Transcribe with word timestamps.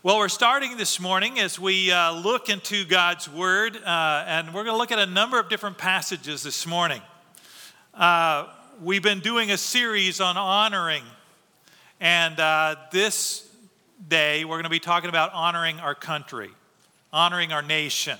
Well, 0.00 0.18
we're 0.18 0.28
starting 0.28 0.76
this 0.76 1.00
morning 1.00 1.40
as 1.40 1.58
we 1.58 1.90
uh, 1.90 2.12
look 2.12 2.50
into 2.50 2.84
God's 2.84 3.28
Word, 3.28 3.76
uh, 3.76 4.24
and 4.28 4.54
we're 4.54 4.62
going 4.62 4.74
to 4.74 4.78
look 4.78 4.92
at 4.92 5.00
a 5.00 5.06
number 5.06 5.40
of 5.40 5.48
different 5.48 5.76
passages 5.76 6.44
this 6.44 6.68
morning. 6.68 7.02
Uh, 7.92 8.46
we've 8.80 9.02
been 9.02 9.18
doing 9.18 9.50
a 9.50 9.56
series 9.56 10.20
on 10.20 10.36
honoring, 10.36 11.02
and 11.98 12.38
uh, 12.38 12.76
this 12.92 13.50
day 14.08 14.44
we're 14.44 14.54
going 14.54 14.62
to 14.62 14.70
be 14.70 14.78
talking 14.78 15.08
about 15.08 15.32
honoring 15.32 15.80
our 15.80 15.96
country, 15.96 16.52
honoring 17.12 17.52
our 17.52 17.62
nation. 17.62 18.18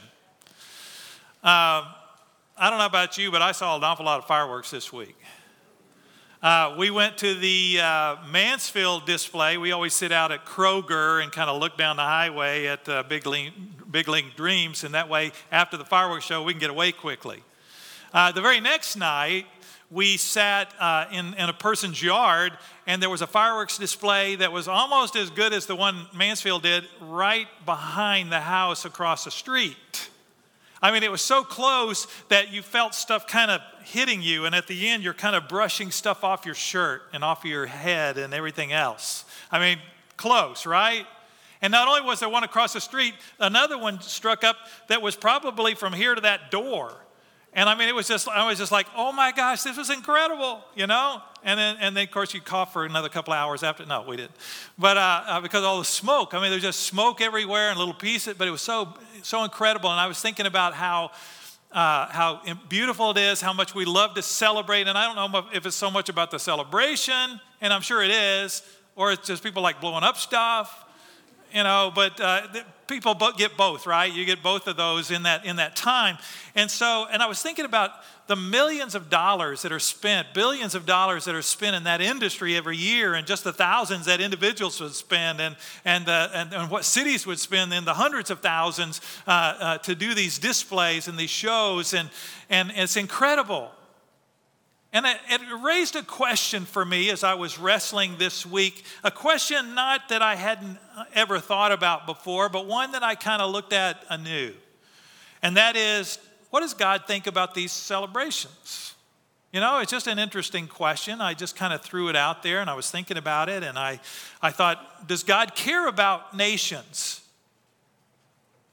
Uh, 1.44 1.86
I 2.56 2.70
don't 2.70 2.80
know 2.80 2.86
about 2.86 3.18
you, 3.18 3.30
but 3.30 3.40
I 3.40 3.52
saw 3.52 3.76
an 3.76 3.84
awful 3.84 4.04
lot 4.04 4.18
of 4.18 4.26
fireworks 4.26 4.72
this 4.72 4.92
week. 4.92 5.16
Uh, 6.40 6.76
we 6.78 6.88
went 6.88 7.18
to 7.18 7.34
the 7.34 7.80
uh, 7.82 8.16
Mansfield 8.30 9.04
display. 9.06 9.58
We 9.58 9.72
always 9.72 9.92
sit 9.92 10.12
out 10.12 10.30
at 10.30 10.46
Kroger 10.46 11.20
and 11.20 11.32
kind 11.32 11.50
of 11.50 11.60
look 11.60 11.76
down 11.76 11.96
the 11.96 12.02
highway 12.02 12.66
at 12.66 12.88
uh, 12.88 13.02
Big, 13.02 13.26
League, 13.26 13.52
Big 13.90 14.06
League 14.06 14.36
Dreams, 14.36 14.84
and 14.84 14.94
that 14.94 15.08
way, 15.08 15.32
after 15.50 15.76
the 15.76 15.84
fireworks 15.84 16.24
show, 16.24 16.44
we 16.44 16.52
can 16.52 16.60
get 16.60 16.70
away 16.70 16.92
quickly. 16.92 17.42
Uh, 18.14 18.30
the 18.30 18.40
very 18.40 18.60
next 18.60 18.94
night, 18.94 19.46
we 19.90 20.16
sat 20.16 20.72
uh, 20.78 21.06
in, 21.10 21.34
in 21.34 21.48
a 21.48 21.52
person's 21.52 22.00
yard, 22.00 22.52
and 22.86 23.02
there 23.02 23.10
was 23.10 23.20
a 23.20 23.26
fireworks 23.26 23.76
display 23.76 24.36
that 24.36 24.52
was 24.52 24.68
almost 24.68 25.16
as 25.16 25.30
good 25.30 25.52
as 25.52 25.66
the 25.66 25.74
one 25.74 26.06
Mansfield 26.14 26.62
did 26.62 26.84
right 27.00 27.48
behind 27.66 28.30
the 28.30 28.40
house 28.40 28.84
across 28.84 29.24
the 29.24 29.32
street. 29.32 30.08
I 30.80 30.92
mean, 30.92 31.02
it 31.02 31.10
was 31.10 31.22
so 31.22 31.42
close 31.42 32.06
that 32.28 32.52
you 32.52 32.62
felt 32.62 32.94
stuff 32.94 33.26
kind 33.26 33.50
of 33.50 33.60
hitting 33.82 34.22
you, 34.22 34.44
and 34.44 34.54
at 34.54 34.66
the 34.66 34.88
end, 34.88 35.02
you're 35.02 35.14
kind 35.14 35.34
of 35.34 35.48
brushing 35.48 35.90
stuff 35.90 36.22
off 36.22 36.46
your 36.46 36.54
shirt 36.54 37.02
and 37.12 37.24
off 37.24 37.44
your 37.44 37.66
head 37.66 38.18
and 38.18 38.32
everything 38.32 38.72
else. 38.72 39.24
I 39.50 39.58
mean, 39.58 39.78
close, 40.16 40.66
right? 40.66 41.06
And 41.60 41.72
not 41.72 41.88
only 41.88 42.02
was 42.02 42.20
there 42.20 42.28
one 42.28 42.44
across 42.44 42.72
the 42.72 42.80
street, 42.80 43.14
another 43.40 43.76
one 43.78 44.00
struck 44.00 44.44
up 44.44 44.56
that 44.88 45.02
was 45.02 45.16
probably 45.16 45.74
from 45.74 45.92
here 45.92 46.14
to 46.14 46.20
that 46.20 46.50
door. 46.50 46.94
And 47.54 47.68
I 47.68 47.74
mean, 47.74 47.88
it 47.88 47.94
was 47.94 48.06
just, 48.06 48.28
I 48.28 48.46
was 48.46 48.58
just 48.58 48.70
like, 48.70 48.86
oh 48.94 49.10
my 49.10 49.32
gosh, 49.32 49.62
this 49.62 49.76
was 49.76 49.90
incredible, 49.90 50.62
you 50.74 50.86
know? 50.86 51.22
And 51.42 51.58
then, 51.58 51.76
and 51.80 51.96
then 51.96 52.04
of 52.04 52.10
course, 52.10 52.34
you 52.34 52.40
cough 52.40 52.72
for 52.72 52.84
another 52.84 53.08
couple 53.08 53.32
hours 53.32 53.62
after. 53.62 53.86
No, 53.86 54.02
we 54.02 54.16
didn't. 54.16 54.36
But 54.78 54.96
uh, 54.96 55.22
uh, 55.26 55.40
because 55.40 55.64
all 55.64 55.78
the 55.78 55.84
smoke, 55.84 56.34
I 56.34 56.40
mean, 56.40 56.50
there's 56.50 56.62
just 56.62 56.80
smoke 56.80 57.20
everywhere 57.20 57.70
and 57.70 57.78
little 57.78 57.94
pieces, 57.94 58.34
but 58.36 58.46
it 58.46 58.50
was 58.50 58.60
so, 58.60 58.94
so 59.22 59.44
incredible. 59.44 59.90
And 59.90 59.98
I 59.98 60.06
was 60.06 60.20
thinking 60.20 60.46
about 60.46 60.74
how, 60.74 61.10
uh, 61.72 62.06
how 62.08 62.42
beautiful 62.68 63.10
it 63.12 63.18
is, 63.18 63.40
how 63.40 63.52
much 63.52 63.74
we 63.74 63.84
love 63.84 64.14
to 64.14 64.22
celebrate. 64.22 64.86
And 64.86 64.98
I 64.98 65.12
don't 65.12 65.32
know 65.32 65.46
if 65.52 65.64
it's 65.64 65.76
so 65.76 65.90
much 65.90 66.08
about 66.08 66.30
the 66.30 66.38
celebration, 66.38 67.40
and 67.60 67.72
I'm 67.72 67.82
sure 67.82 68.02
it 68.02 68.10
is, 68.10 68.62
or 68.94 69.10
it's 69.12 69.26
just 69.26 69.42
people 69.42 69.62
like 69.62 69.80
blowing 69.80 70.04
up 70.04 70.16
stuff, 70.16 70.84
you 71.52 71.62
know, 71.62 71.90
but 71.94 72.20
uh, 72.20 72.46
people 72.86 73.14
get 73.36 73.56
both, 73.56 73.86
right? 73.86 74.12
You 74.12 74.24
get 74.24 74.42
both 74.42 74.66
of 74.66 74.76
those 74.76 75.10
in 75.10 75.22
that 75.24 75.44
in 75.44 75.56
that 75.56 75.76
time. 75.76 76.18
And 76.54 76.70
so, 76.70 77.06
and 77.10 77.22
I 77.22 77.26
was 77.26 77.42
thinking 77.42 77.64
about 77.64 77.90
the 78.26 78.36
millions 78.36 78.94
of 78.94 79.08
dollars 79.08 79.62
that 79.62 79.72
are 79.72 79.78
spent, 79.78 80.34
billions 80.34 80.74
of 80.74 80.84
dollars 80.84 81.24
that 81.24 81.34
are 81.34 81.42
spent 81.42 81.76
in 81.76 81.84
that 81.84 82.00
industry 82.00 82.56
every 82.56 82.76
year, 82.76 83.14
and 83.14 83.26
just 83.26 83.44
the 83.44 83.52
thousands 83.52 84.06
that 84.06 84.20
individuals 84.20 84.80
would 84.80 84.94
spend, 84.94 85.40
and 85.40 85.56
and 85.84 86.08
uh, 86.08 86.28
and, 86.34 86.52
and, 86.52 86.70
what 86.70 86.84
cities 86.84 87.26
would 87.26 87.38
spend, 87.38 87.72
in 87.72 87.84
the 87.84 87.94
hundreds 87.94 88.30
of 88.30 88.40
thousands 88.40 89.00
uh, 89.26 89.30
uh, 89.30 89.78
to 89.78 89.94
do 89.94 90.14
these 90.14 90.38
displays 90.38 91.08
and 91.08 91.18
these 91.18 91.30
shows, 91.30 91.94
and 91.94 92.10
and 92.50 92.72
it's 92.74 92.96
incredible. 92.96 93.70
And 94.92 95.04
it, 95.04 95.18
it, 95.28 95.40
raised 95.62 95.96
a 95.96 96.02
question 96.02 96.64
for 96.64 96.82
me 96.84 97.10
as 97.10 97.22
I 97.22 97.34
was 97.34 97.58
wrestling 97.58 98.16
this 98.18 98.46
week, 98.46 98.84
a 99.04 99.10
question 99.10 99.74
not 99.74 100.08
that 100.08 100.22
I 100.22 100.34
hadn't 100.34 100.78
uh, 100.96 101.04
ever 101.12 101.38
thought 101.38 101.72
about 101.72 102.06
before, 102.06 102.48
but 102.48 102.66
one 102.66 102.92
that 102.92 103.02
I 103.02 103.14
kind 103.14 103.42
of 103.42 103.50
looked 103.50 103.74
at 103.74 104.02
anew. 104.08 104.54
And 105.42 105.58
that 105.58 105.76
is, 105.76 106.18
what 106.50 106.60
does 106.60 106.72
God 106.72 107.04
think 107.06 107.26
about 107.26 107.54
these 107.54 107.70
celebrations? 107.70 108.94
You 109.52 109.60
know, 109.60 109.80
it's 109.80 109.90
just 109.90 110.06
an 110.06 110.18
interesting 110.18 110.66
question. 110.66 111.20
I 111.20 111.34
just 111.34 111.54
kind 111.54 111.74
of 111.74 111.82
threw 111.82 112.08
it 112.08 112.16
out 112.16 112.42
there 112.42 112.60
and 112.60 112.70
I 112.70 112.74
was 112.74 112.90
thinking 112.90 113.18
about 113.18 113.50
it 113.50 113.62
and 113.62 113.78
I, 113.78 114.00
I 114.40 114.50
thought, 114.50 115.06
does 115.06 115.22
God 115.22 115.54
care 115.54 115.86
about 115.86 116.34
nations? 116.34 117.20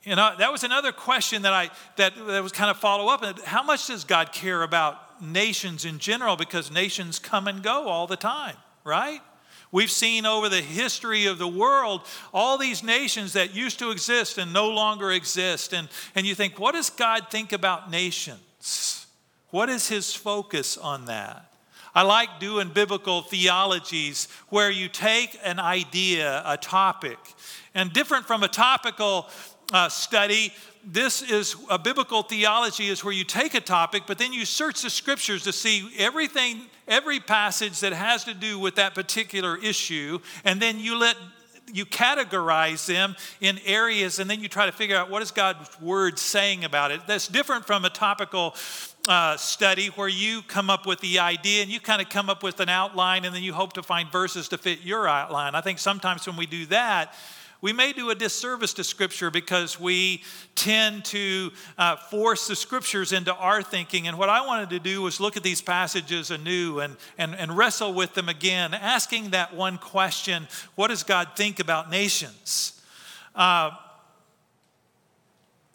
You 0.03 0.15
know, 0.15 0.33
that 0.37 0.51
was 0.51 0.63
another 0.63 0.91
question 0.91 1.41
that 1.41 1.53
I 1.53 1.71
that, 1.95 2.13
that 2.27 2.43
was 2.43 2.51
kind 2.51 2.69
of 2.69 2.77
follow 2.77 3.07
up. 3.07 3.39
How 3.39 3.63
much 3.63 3.87
does 3.87 4.03
God 4.03 4.31
care 4.31 4.61
about 4.61 5.04
nations 5.21 5.85
in 5.85 5.99
general 5.99 6.35
because 6.35 6.71
nations 6.71 7.19
come 7.19 7.47
and 7.47 7.63
go 7.63 7.87
all 7.87 8.07
the 8.07 8.17
time, 8.17 8.55
right? 8.83 9.21
We've 9.71 9.91
seen 9.91 10.25
over 10.25 10.47
the 10.47 10.61
history 10.61 11.25
of 11.25 11.37
the 11.37 11.47
world 11.47 12.01
all 12.33 12.57
these 12.57 12.83
nations 12.83 13.33
that 13.33 13.53
used 13.53 13.79
to 13.79 13.91
exist 13.91 14.37
and 14.37 14.53
no 14.53 14.69
longer 14.69 15.11
exist. 15.11 15.73
And, 15.73 15.89
and 16.15 16.25
you 16.25 16.33
think, 16.35 16.59
what 16.59 16.73
does 16.73 16.89
God 16.89 17.27
think 17.29 17.51
about 17.51 17.91
nations? 17.91 19.05
What 19.49 19.69
is 19.69 19.89
his 19.89 20.13
focus 20.13 20.77
on 20.77 21.05
that? 21.05 21.51
I 21.93 22.01
like 22.01 22.41
doing 22.41 22.69
biblical 22.69 23.21
theologies 23.21 24.27
where 24.49 24.69
you 24.69 24.89
take 24.89 25.39
an 25.43 25.59
idea, 25.59 26.43
a 26.45 26.57
topic, 26.57 27.17
and 27.73 27.91
different 27.93 28.25
from 28.25 28.43
a 28.43 28.49
topical 28.49 29.29
uh, 29.73 29.89
study, 29.89 30.53
this 30.85 31.21
is 31.21 31.55
a 31.69 31.79
biblical 31.79 32.21
theology 32.21 32.87
is 32.87 33.03
where 33.03 33.13
you 33.13 33.23
take 33.23 33.55
a 33.55 33.61
topic, 33.61 34.03
but 34.05 34.17
then 34.17 34.31
you 34.31 34.45
search 34.45 34.81
the 34.81 34.89
scriptures 34.89 35.43
to 35.43 35.51
see 35.51 35.89
everything, 35.97 36.61
every 36.87 37.19
passage 37.19 37.79
that 37.79 37.93
has 37.93 38.23
to 38.25 38.33
do 38.33 38.59
with 38.59 38.75
that 38.75 38.93
particular 38.93 39.57
issue, 39.57 40.19
and 40.43 40.61
then 40.61 40.79
you 40.79 40.97
let 40.97 41.15
you 41.73 41.83
categorize 41.83 42.85
them 42.85 43.15
in 43.41 43.59
areas 43.65 44.19
and 44.19 44.29
then 44.29 44.39
you 44.39 44.47
try 44.47 44.67
to 44.67 44.71
figure 44.71 44.95
out 44.95 45.09
what 45.09 45.23
is 45.23 45.31
god's 45.31 45.67
word 45.81 46.19
saying 46.19 46.63
about 46.63 46.91
it. 46.91 47.01
That's 47.07 47.27
different 47.27 47.65
from 47.65 47.85
a 47.85 47.89
topical 47.89 48.53
uh, 49.07 49.35
study 49.37 49.87
where 49.87 50.07
you 50.07 50.43
come 50.43 50.69
up 50.69 50.85
with 50.85 50.99
the 50.99 51.17
idea 51.17 51.63
and 51.63 51.71
you 51.71 51.79
kind 51.79 52.03
of 52.03 52.09
come 52.09 52.29
up 52.29 52.43
with 52.43 52.59
an 52.59 52.69
outline 52.69 53.25
and 53.25 53.33
then 53.33 53.41
you 53.41 53.51
hope 53.51 53.73
to 53.73 53.83
find 53.83 54.11
verses 54.11 54.47
to 54.49 54.59
fit 54.59 54.81
your 54.81 55.07
outline. 55.07 55.55
I 55.55 55.61
think 55.61 55.79
sometimes 55.79 56.27
when 56.27 56.37
we 56.37 56.45
do 56.45 56.67
that 56.67 57.15
we 57.61 57.73
may 57.73 57.93
do 57.93 58.09
a 58.09 58.15
disservice 58.15 58.73
to 58.73 58.83
Scripture 58.83 59.31
because 59.31 59.79
we 59.79 60.23
tend 60.55 61.05
to 61.05 61.51
uh, 61.77 61.95
force 61.95 62.47
the 62.47 62.55
Scriptures 62.55 63.11
into 63.11 63.33
our 63.33 63.63
thinking. 63.63 64.07
And 64.07 64.17
what 64.17 64.29
I 64.29 64.45
wanted 64.45 64.69
to 64.71 64.79
do 64.79 65.01
was 65.01 65.19
look 65.19 65.37
at 65.37 65.43
these 65.43 65.61
passages 65.61 66.31
anew 66.31 66.79
and, 66.79 66.97
and, 67.17 67.33
and 67.35 67.55
wrestle 67.55 67.93
with 67.93 68.13
them 68.13 68.29
again, 68.29 68.73
asking 68.73 69.31
that 69.31 69.55
one 69.55 69.77
question 69.77 70.47
what 70.75 70.87
does 70.87 71.03
God 71.03 71.29
think 71.35 71.59
about 71.59 71.89
nations? 71.89 72.81
Uh, 73.33 73.71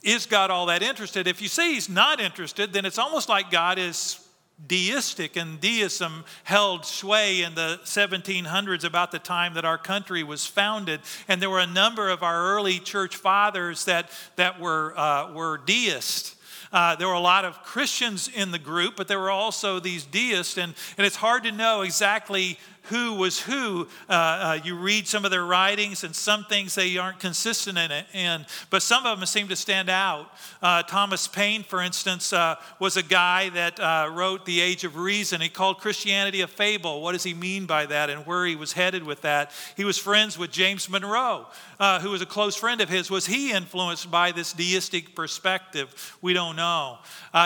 is 0.03 0.27
God 0.27 0.51
all 0.51 0.67
that 0.67 0.83
interested? 0.83 1.27
If 1.27 1.43
you 1.43 1.49
say 1.49 1.75
he's 1.75 1.89
not 1.89 2.21
interested, 2.21 2.73
then 2.73 2.85
it's 2.85 2.99
almost 2.99 3.29
like 3.29 3.51
God 3.51 3.79
is 3.79 4.27
deistic, 4.67 5.37
and 5.37 5.61
deism 5.61 6.25
held 6.45 6.85
sway 6.85 7.43
in 7.43 7.55
the 7.55 7.81
1700s, 7.85 8.85
about 8.85 9.13
the 9.13 9.19
time 9.19 9.55
that 9.55 9.65
our 9.65 9.79
country 9.79 10.23
was 10.23 10.47
founded. 10.47 11.01
And 11.29 11.41
there 11.41 11.51
were 11.51 11.61
a 11.61 11.67
number 11.67 12.09
of 12.09 12.23
our 12.23 12.55
early 12.55 12.79
church 12.79 13.17
fathers 13.17 13.85
that, 13.87 14.11
that 14.37 14.61
were, 14.61 14.99
uh, 14.99 15.33
were 15.33 15.59
deists. 15.59 16.37
Uh, 16.73 16.95
there 16.95 17.09
were 17.09 17.15
a 17.15 17.21
lot 17.21 17.45
of 17.45 17.63
Christians 17.65 18.29
in 18.29 18.53
the 18.53 18.59
group, 18.59 18.95
but 18.97 19.09
there 19.09 19.19
were 19.19 19.31
also 19.31 19.81
these 19.81 20.05
deists, 20.05 20.57
and, 20.57 20.73
and 20.97 21.07
it's 21.07 21.17
hard 21.17 21.43
to 21.43 21.53
know 21.53 21.83
exactly 21.83 22.59
who 22.85 23.15
was 23.15 23.41
who. 23.41 23.87
Uh, 24.09 24.13
uh, 24.13 24.59
you 24.65 24.75
read 24.77 25.07
some 25.07 25.25
of 25.25 25.31
their 25.31 25.45
writings, 25.45 26.05
and 26.05 26.15
some 26.15 26.45
things 26.45 26.75
they 26.75 26.97
aren't 26.97 27.21
consistent 27.21 27.79
in 27.79 27.91
it. 27.91 28.07
And 28.15 28.47
but 28.71 28.83
some 28.83 29.07
of 29.07 29.19
them 29.19 29.27
seem 29.27 29.49
to 29.49 29.57
stand 29.57 29.89
out. 29.89 30.31
Uh, 30.63 30.83
Thomas 30.83 31.29
Paine, 31.29 31.63
for 31.63 31.83
instance, 31.83 32.33
uh, 32.33 32.57
was 32.79 32.97
a 32.97 33.03
guy 33.03 33.51
that 33.51 33.79
uh, 33.79 34.11
wrote 34.13 34.45
*The 34.45 34.61
Age 34.61 34.85
of 34.85 34.97
Reason*. 34.97 35.41
He 35.41 35.49
called 35.49 35.79
Christianity 35.79 36.41
a 36.41 36.47
fable. 36.47 37.03
What 37.03 37.13
does 37.13 37.23
he 37.23 37.35
mean 37.35 37.67
by 37.67 37.87
that, 37.87 38.11
and 38.11 38.27
where 38.27 38.47
he 38.47 38.57
was 38.57 38.73
headed 38.73 39.05
with 39.05 39.23
that? 39.23 39.53
He 39.77 39.85
was 39.85 39.99
friends 39.99 40.39
with 40.39 40.51
James 40.51 40.89
Monroe, 40.89 41.47
uh, 41.79 42.01
who 42.01 42.11
was 42.11 42.23
a 42.23 42.27
close 42.27 42.57
friend 42.57 42.81
of 42.81 42.89
his. 42.89 43.11
Was 43.11 43.27
he 43.27 43.53
influenced 43.53 44.11
by 44.11 44.33
this 44.33 44.53
deistic 44.53 45.15
perspective? 45.15 46.17
We 46.23 46.33
don't 46.33 46.57
know. 46.57 46.99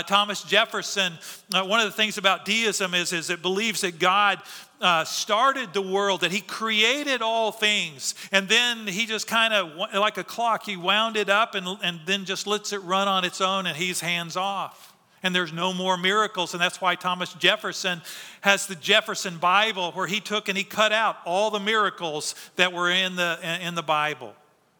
Thomas 0.07 0.43
Jefferson. 0.43 1.13
one 1.53 1.81
of 1.81 1.87
the 1.87 1.93
things 1.93 2.19
about 2.19 2.45
deism 2.45 2.95
is, 2.95 3.13
is 3.13 3.31
it 3.31 3.43
believes 3.43 3.83
that 3.83 3.99
God 3.99 4.41
uh, 4.81 5.05
started 5.05 5.73
the 5.73 5.83
world, 5.83 6.21
that 6.23 6.33
He 6.33 6.41
created 6.41 7.23
all 7.23 7.53
things, 7.53 8.15
and 8.33 8.49
then 8.49 8.87
He 8.87 9.07
just 9.07 9.27
kind 9.27 9.55
of, 9.55 9.95
like 9.95 10.19
a 10.19 10.25
clock, 10.25 10.65
He 10.65 10.77
wound 10.77 11.17
it 11.17 11.29
up 11.29 11.55
and, 11.55 11.67
and 11.83 12.01
then 12.07 12.25
just 12.25 12.47
lets 12.47 12.73
it 12.73 12.83
run 12.83 13.09
on 13.09 13.25
its 13.25 13.41
own, 13.41 13.67
and 13.67 13.77
He's 13.77 14.01
hands 14.01 14.37
off. 14.37 14.93
And 15.23 15.35
there's 15.35 15.55
no 15.55 15.73
more 15.73 15.97
miracles. 15.97 16.53
And 16.53 16.61
that's 16.61 16.83
why 16.83 16.97
Thomas 16.97 17.33
Jefferson 17.33 18.03
has 18.43 18.67
the 18.67 18.75
Jefferson 18.75 19.39
Bible, 19.39 19.93
where 19.93 20.07
he 20.07 20.21
took 20.21 20.51
and 20.51 20.59
he 20.59 20.65
cut 20.65 20.93
out 20.93 21.17
all 21.25 21.51
the 21.51 21.59
miracles 21.61 22.35
that 22.57 22.75
were 22.75 22.91
in 22.91 23.17
the, 23.17 23.39
in 23.63 23.75
the 23.75 23.83
Bible. 23.83 24.35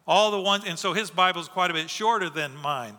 All 0.05 0.29
the 0.29 0.39
ones, 0.39 0.63
and 0.67 0.77
so 0.77 0.93
his 0.93 1.09
Bible 1.09 1.41
is 1.41 1.47
quite 1.47 1.71
a 1.71 1.73
bit 1.73 1.89
shorter 1.89 2.29
than 2.29 2.55
mine. 2.55 2.93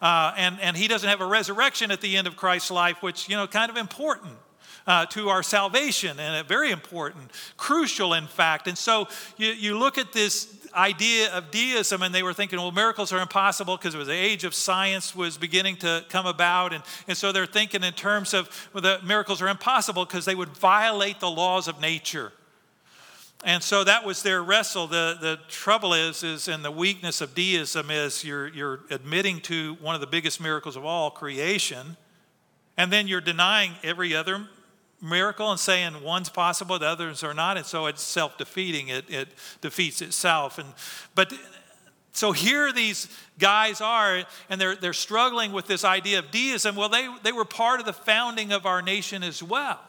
Uh, 0.00 0.32
and, 0.38 0.58
and 0.62 0.74
he 0.74 0.88
doesn't 0.88 1.08
have 1.08 1.20
a 1.20 1.26
resurrection 1.26 1.90
at 1.90 2.00
the 2.00 2.16
end 2.16 2.26
of 2.26 2.34
Christ's 2.34 2.70
life, 2.70 3.02
which, 3.02 3.28
you 3.28 3.36
know, 3.36 3.46
kind 3.46 3.70
of 3.70 3.76
important 3.76 4.32
uh, 4.86 5.06
to 5.06 5.28
our 5.28 5.42
salvation 5.42 6.18
and 6.20 6.46
very 6.46 6.70
important, 6.70 7.30
crucial, 7.56 8.14
in 8.14 8.26
fact. 8.26 8.68
And 8.68 8.78
so 8.78 9.08
you, 9.36 9.48
you 9.48 9.78
look 9.78 9.98
at 9.98 10.12
this 10.12 10.66
idea 10.74 11.32
of 11.32 11.50
deism, 11.50 12.02
and 12.02 12.14
they 12.14 12.22
were 12.22 12.34
thinking, 12.34 12.58
well, 12.58 12.70
miracles 12.70 13.12
are 13.12 13.20
impossible 13.20 13.76
because 13.76 13.94
it 13.94 13.98
was 13.98 14.08
the 14.08 14.14
age 14.14 14.44
of 14.44 14.54
science 14.54 15.16
was 15.16 15.38
beginning 15.38 15.76
to 15.76 16.04
come 16.08 16.26
about. 16.26 16.72
And, 16.72 16.84
and 17.08 17.16
so 17.16 17.32
they're 17.32 17.46
thinking 17.46 17.82
in 17.82 17.94
terms 17.94 18.34
of 18.34 18.68
well, 18.72 18.82
the 18.82 19.00
miracles 19.04 19.40
are 19.42 19.48
impossible 19.48 20.04
because 20.04 20.24
they 20.24 20.34
would 20.34 20.50
violate 20.50 21.18
the 21.20 21.30
laws 21.30 21.66
of 21.66 21.80
nature. 21.80 22.32
And 23.44 23.62
so 23.62 23.84
that 23.84 24.04
was 24.04 24.22
their 24.22 24.42
wrestle. 24.42 24.86
The, 24.86 25.16
the 25.20 25.38
trouble 25.48 25.94
is, 25.94 26.22
is, 26.22 26.48
and 26.48 26.64
the 26.64 26.70
weakness 26.70 27.20
of 27.20 27.34
deism 27.34 27.90
is 27.90 28.24
you're, 28.24 28.48
you're 28.48 28.80
admitting 28.90 29.40
to 29.42 29.74
one 29.80 29.94
of 29.94 30.00
the 30.00 30.06
biggest 30.06 30.40
miracles 30.40 30.74
of 30.74 30.84
all, 30.84 31.10
creation, 31.10 31.96
and 32.76 32.92
then 32.92 33.06
you're 33.06 33.20
denying 33.20 33.72
every 33.82 34.14
other 34.14 34.48
miracle 35.00 35.50
and 35.50 35.60
saying 35.60 36.02
one's 36.02 36.28
possible, 36.28 36.78
the 36.78 36.86
others 36.86 37.22
are 37.22 37.34
not, 37.34 37.56
and 37.56 37.66
so 37.66 37.86
it's 37.86 38.02
self-defeating. 38.02 38.88
It, 38.88 39.04
it 39.08 39.28
defeats 39.60 40.00
itself. 40.02 40.58
And 40.58 40.68
but 41.14 41.32
so 42.12 42.32
here 42.32 42.72
these 42.72 43.08
guys 43.38 43.80
are, 43.80 44.24
and 44.48 44.60
they're 44.60 44.76
they're 44.76 44.92
struggling 44.92 45.52
with 45.52 45.66
this 45.66 45.84
idea 45.84 46.18
of 46.18 46.30
deism. 46.30 46.76
Well, 46.76 46.88
they 46.88 47.08
they 47.22 47.32
were 47.32 47.44
part 47.44 47.80
of 47.80 47.86
the 47.86 47.92
founding 47.92 48.52
of 48.52 48.66
our 48.66 48.82
nation 48.82 49.22
as 49.22 49.42
well. 49.42 49.80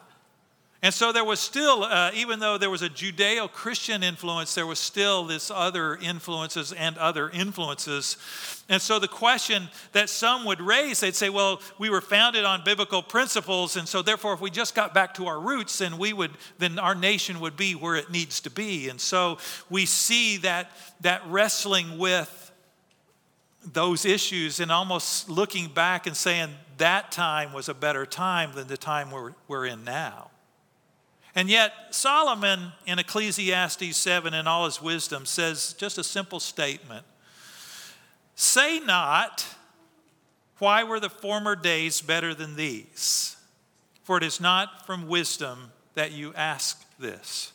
And 0.80 0.94
so 0.94 1.10
there 1.10 1.24
was 1.24 1.40
still, 1.40 1.82
uh, 1.82 2.12
even 2.14 2.38
though 2.38 2.56
there 2.56 2.70
was 2.70 2.82
a 2.82 2.88
Judeo 2.88 3.50
Christian 3.50 4.04
influence, 4.04 4.54
there 4.54 4.66
was 4.66 4.78
still 4.78 5.24
this 5.24 5.50
other 5.50 5.96
influences 5.96 6.72
and 6.72 6.96
other 6.98 7.28
influences. 7.30 8.16
And 8.68 8.80
so 8.80 9.00
the 9.00 9.08
question 9.08 9.70
that 9.90 10.08
some 10.08 10.44
would 10.44 10.60
raise, 10.60 11.00
they'd 11.00 11.16
say, 11.16 11.30
well, 11.30 11.60
we 11.80 11.90
were 11.90 12.00
founded 12.00 12.44
on 12.44 12.62
biblical 12.64 13.02
principles, 13.02 13.76
and 13.76 13.88
so 13.88 14.02
therefore, 14.02 14.34
if 14.34 14.40
we 14.40 14.50
just 14.50 14.76
got 14.76 14.94
back 14.94 15.14
to 15.14 15.26
our 15.26 15.40
roots, 15.40 15.78
then 15.78 15.98
we 15.98 16.12
would, 16.12 16.30
then 16.58 16.78
our 16.78 16.94
nation 16.94 17.40
would 17.40 17.56
be 17.56 17.72
where 17.72 17.96
it 17.96 18.12
needs 18.12 18.40
to 18.42 18.50
be. 18.50 18.88
And 18.88 19.00
so 19.00 19.38
we 19.68 19.84
see 19.84 20.36
that, 20.38 20.70
that 21.00 21.22
wrestling 21.26 21.98
with 21.98 22.52
those 23.72 24.04
issues 24.04 24.60
and 24.60 24.70
almost 24.70 25.28
looking 25.28 25.66
back 25.66 26.06
and 26.06 26.16
saying 26.16 26.50
that 26.76 27.10
time 27.10 27.52
was 27.52 27.68
a 27.68 27.74
better 27.74 28.06
time 28.06 28.52
than 28.54 28.68
the 28.68 28.76
time 28.76 29.10
we're, 29.10 29.32
we're 29.48 29.66
in 29.66 29.82
now. 29.82 30.30
And 31.38 31.48
yet, 31.48 31.72
Solomon 31.90 32.72
in 32.84 32.98
Ecclesiastes 32.98 33.96
7 33.96 34.34
in 34.34 34.48
all 34.48 34.64
his 34.64 34.82
wisdom 34.82 35.24
says 35.24 35.72
just 35.78 35.96
a 35.96 36.02
simple 36.02 36.40
statement 36.40 37.06
Say 38.34 38.80
not, 38.80 39.46
Why 40.58 40.82
were 40.82 40.98
the 40.98 41.08
former 41.08 41.54
days 41.54 42.00
better 42.00 42.34
than 42.34 42.56
these? 42.56 43.36
For 44.02 44.16
it 44.16 44.24
is 44.24 44.40
not 44.40 44.84
from 44.84 45.06
wisdom 45.06 45.70
that 45.94 46.10
you 46.10 46.34
ask 46.34 46.84
this. 46.98 47.52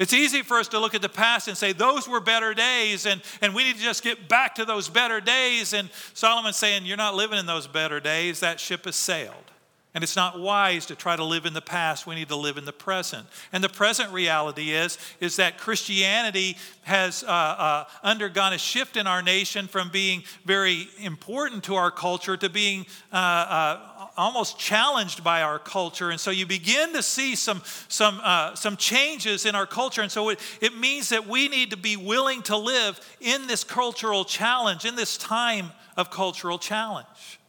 It's 0.00 0.12
easy 0.12 0.42
for 0.42 0.58
us 0.58 0.66
to 0.68 0.80
look 0.80 0.96
at 0.96 1.02
the 1.02 1.08
past 1.08 1.46
and 1.46 1.56
say, 1.56 1.72
those 1.72 2.08
were 2.08 2.18
better 2.18 2.52
days, 2.52 3.06
and, 3.06 3.22
and 3.42 3.54
we 3.54 3.62
need 3.62 3.76
to 3.76 3.82
just 3.82 4.02
get 4.02 4.28
back 4.28 4.56
to 4.56 4.64
those 4.64 4.88
better 4.88 5.20
days. 5.20 5.72
And 5.72 5.88
Solomon's 6.14 6.56
saying, 6.56 6.84
You're 6.84 6.96
not 6.96 7.14
living 7.14 7.38
in 7.38 7.46
those 7.46 7.68
better 7.68 8.00
days. 8.00 8.40
That 8.40 8.58
ship 8.58 8.86
has 8.86 8.96
sailed. 8.96 9.52
And 9.94 10.02
it's 10.02 10.16
not 10.16 10.40
wise 10.40 10.86
to 10.86 10.96
try 10.96 11.14
to 11.14 11.22
live 11.22 11.46
in 11.46 11.54
the 11.54 11.60
past. 11.60 12.04
We 12.04 12.16
need 12.16 12.28
to 12.28 12.36
live 12.36 12.58
in 12.58 12.64
the 12.64 12.72
present. 12.72 13.26
And 13.52 13.62
the 13.62 13.68
present 13.68 14.12
reality 14.12 14.72
is, 14.72 14.98
is 15.20 15.36
that 15.36 15.56
Christianity 15.56 16.56
has 16.82 17.22
uh, 17.22 17.28
uh, 17.28 17.84
undergone 18.02 18.52
a 18.52 18.58
shift 18.58 18.96
in 18.96 19.06
our 19.06 19.22
nation 19.22 19.68
from 19.68 19.90
being 19.90 20.24
very 20.44 20.88
important 20.98 21.62
to 21.64 21.76
our 21.76 21.92
culture 21.92 22.36
to 22.36 22.50
being 22.50 22.86
uh, 23.12 23.16
uh 23.16 23.90
almost 24.16 24.58
challenged 24.58 25.24
by 25.24 25.42
our 25.42 25.58
culture. 25.58 26.10
And 26.10 26.20
so 26.20 26.30
you 26.30 26.46
begin 26.46 26.92
to 26.92 27.02
see 27.02 27.34
some, 27.34 27.62
some, 27.88 28.20
uh, 28.22 28.54
some 28.54 28.76
changes 28.76 29.44
in 29.44 29.54
our 29.54 29.66
culture. 29.66 30.02
And 30.02 30.10
so 30.10 30.28
it, 30.28 30.38
it 30.60 30.76
means 30.76 31.08
that 31.08 31.26
we 31.26 31.48
need 31.48 31.70
to 31.70 31.76
be 31.76 31.96
willing 31.96 32.42
to 32.42 32.56
live 32.56 33.00
in 33.20 33.46
this 33.46 33.64
cultural 33.64 34.24
challenge, 34.24 34.84
in 34.84 34.94
this 34.94 35.16
time 35.16 35.72
of 35.96 36.10
cultural 36.10 36.58
challenge. 36.58 37.40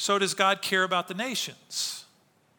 So 0.00 0.18
does 0.18 0.32
God 0.32 0.62
care 0.62 0.82
about 0.82 1.08
the 1.08 1.14
nations. 1.14 2.06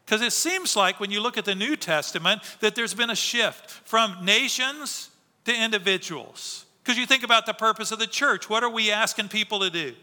Because 0.05 0.21
it 0.21 0.31
seems 0.31 0.75
like 0.75 0.99
when 0.99 1.09
you 1.09 1.21
look 1.21 1.39
at 1.39 1.45
the 1.45 1.55
New 1.55 1.75
Testament 1.75 2.41
that 2.59 2.75
there's 2.75 2.93
been 2.93 3.09
a 3.09 3.15
shift 3.15 3.67
from 3.71 4.23
nations 4.23 5.09
to 5.45 5.55
individuals. 5.55 6.65
Because 6.83 6.99
you 6.99 7.07
think 7.07 7.23
about 7.23 7.47
the 7.47 7.53
purpose 7.53 7.91
of 7.91 7.97
the 7.97 8.05
church. 8.05 8.47
What 8.47 8.63
are 8.63 8.69
we 8.69 8.91
asking 8.91 9.29
people 9.29 9.61
to 9.61 9.71
do? 9.71 9.93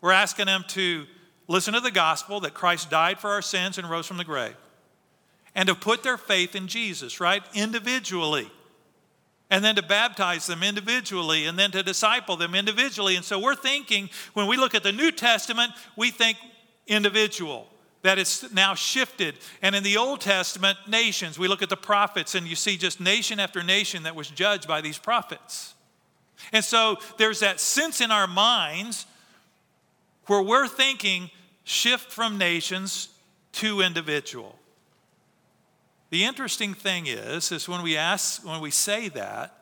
We're 0.00 0.12
asking 0.12 0.46
them 0.46 0.64
to 0.68 1.06
listen 1.48 1.74
to 1.74 1.80
the 1.80 1.90
gospel 1.90 2.38
that 2.40 2.54
Christ 2.54 2.90
died 2.90 3.18
for 3.18 3.30
our 3.30 3.42
sins 3.42 3.76
and 3.76 3.90
rose 3.90 4.06
from 4.06 4.16
the 4.16 4.24
grave, 4.24 4.54
and 5.56 5.68
to 5.68 5.74
put 5.74 6.04
their 6.04 6.16
faith 6.16 6.54
in 6.54 6.68
Jesus, 6.68 7.18
right? 7.18 7.42
Individually. 7.54 8.48
And 9.50 9.62
then 9.62 9.74
to 9.74 9.82
baptize 9.82 10.46
them 10.46 10.62
individually, 10.62 11.44
and 11.44 11.58
then 11.58 11.72
to 11.72 11.82
disciple 11.82 12.36
them 12.36 12.54
individually. 12.54 13.16
And 13.16 13.24
so 13.24 13.38
we're 13.38 13.54
thinking, 13.54 14.08
when 14.32 14.46
we 14.46 14.56
look 14.56 14.74
at 14.74 14.82
the 14.82 14.92
New 14.92 15.10
Testament, 15.10 15.72
we 15.94 16.10
think 16.10 16.38
individual 16.86 17.68
that 18.02 18.18
is 18.18 18.52
now 18.52 18.74
shifted. 18.74 19.36
And 19.62 19.74
in 19.74 19.82
the 19.82 19.96
Old 19.96 20.20
Testament, 20.20 20.76
nations, 20.88 21.38
we 21.38 21.48
look 21.48 21.62
at 21.62 21.68
the 21.68 21.76
prophets 21.76 22.34
and 22.34 22.46
you 22.46 22.56
see 22.56 22.76
just 22.76 23.00
nation 23.00 23.38
after 23.40 23.62
nation 23.62 24.02
that 24.02 24.16
was 24.16 24.28
judged 24.28 24.66
by 24.66 24.80
these 24.80 24.98
prophets. 24.98 25.74
And 26.52 26.64
so 26.64 26.96
there's 27.18 27.40
that 27.40 27.60
sense 27.60 28.00
in 28.00 28.10
our 28.10 28.26
minds 28.26 29.06
where 30.26 30.42
we're 30.42 30.68
thinking 30.68 31.30
shift 31.64 32.10
from 32.10 32.38
nations 32.38 33.08
to 33.52 33.80
individual. 33.80 34.58
The 36.10 36.24
interesting 36.24 36.74
thing 36.74 37.06
is, 37.06 37.52
is 37.52 37.68
when 37.68 37.82
we 37.82 37.96
ask, 37.96 38.44
when 38.44 38.60
we 38.60 38.70
say 38.70 39.08
that, 39.10 39.56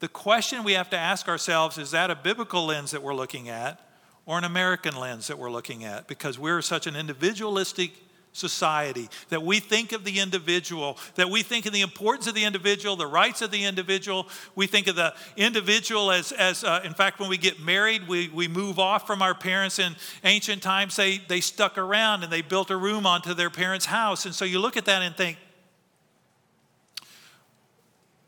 the 0.00 0.08
question 0.08 0.64
we 0.64 0.72
have 0.72 0.90
to 0.90 0.98
ask 0.98 1.28
ourselves 1.28 1.78
is 1.78 1.92
that 1.92 2.10
a 2.10 2.16
biblical 2.16 2.66
lens 2.66 2.90
that 2.90 3.02
we're 3.02 3.14
looking 3.14 3.48
at? 3.48 3.80
Or 4.26 4.38
an 4.38 4.44
American 4.44 4.96
lens 4.96 5.26
that 5.26 5.38
we're 5.38 5.50
looking 5.50 5.84
at 5.84 6.06
because 6.06 6.38
we're 6.38 6.62
such 6.62 6.86
an 6.86 6.96
individualistic 6.96 7.92
society 8.32 9.08
that 9.28 9.42
we 9.42 9.60
think 9.60 9.92
of 9.92 10.04
the 10.04 10.18
individual, 10.18 10.98
that 11.16 11.28
we 11.28 11.42
think 11.42 11.66
of 11.66 11.72
the 11.72 11.82
importance 11.82 12.26
of 12.26 12.34
the 12.34 12.44
individual, 12.44 12.96
the 12.96 13.06
rights 13.06 13.42
of 13.42 13.50
the 13.50 13.64
individual. 13.64 14.26
We 14.54 14.66
think 14.66 14.86
of 14.86 14.96
the 14.96 15.14
individual 15.36 16.10
as, 16.10 16.32
as 16.32 16.64
uh, 16.64 16.80
in 16.84 16.94
fact, 16.94 17.20
when 17.20 17.28
we 17.28 17.36
get 17.36 17.60
married, 17.60 18.08
we, 18.08 18.28
we 18.28 18.48
move 18.48 18.78
off 18.78 19.06
from 19.06 19.22
our 19.22 19.34
parents. 19.34 19.78
In 19.78 19.94
ancient 20.24 20.62
times, 20.62 20.96
they, 20.96 21.18
they 21.18 21.40
stuck 21.40 21.76
around 21.76 22.22
and 22.22 22.32
they 22.32 22.42
built 22.42 22.70
a 22.70 22.76
room 22.76 23.06
onto 23.06 23.34
their 23.34 23.50
parents' 23.50 23.86
house. 23.86 24.24
And 24.24 24.34
so 24.34 24.44
you 24.44 24.58
look 24.58 24.76
at 24.76 24.86
that 24.86 25.02
and 25.02 25.14
think, 25.14 25.36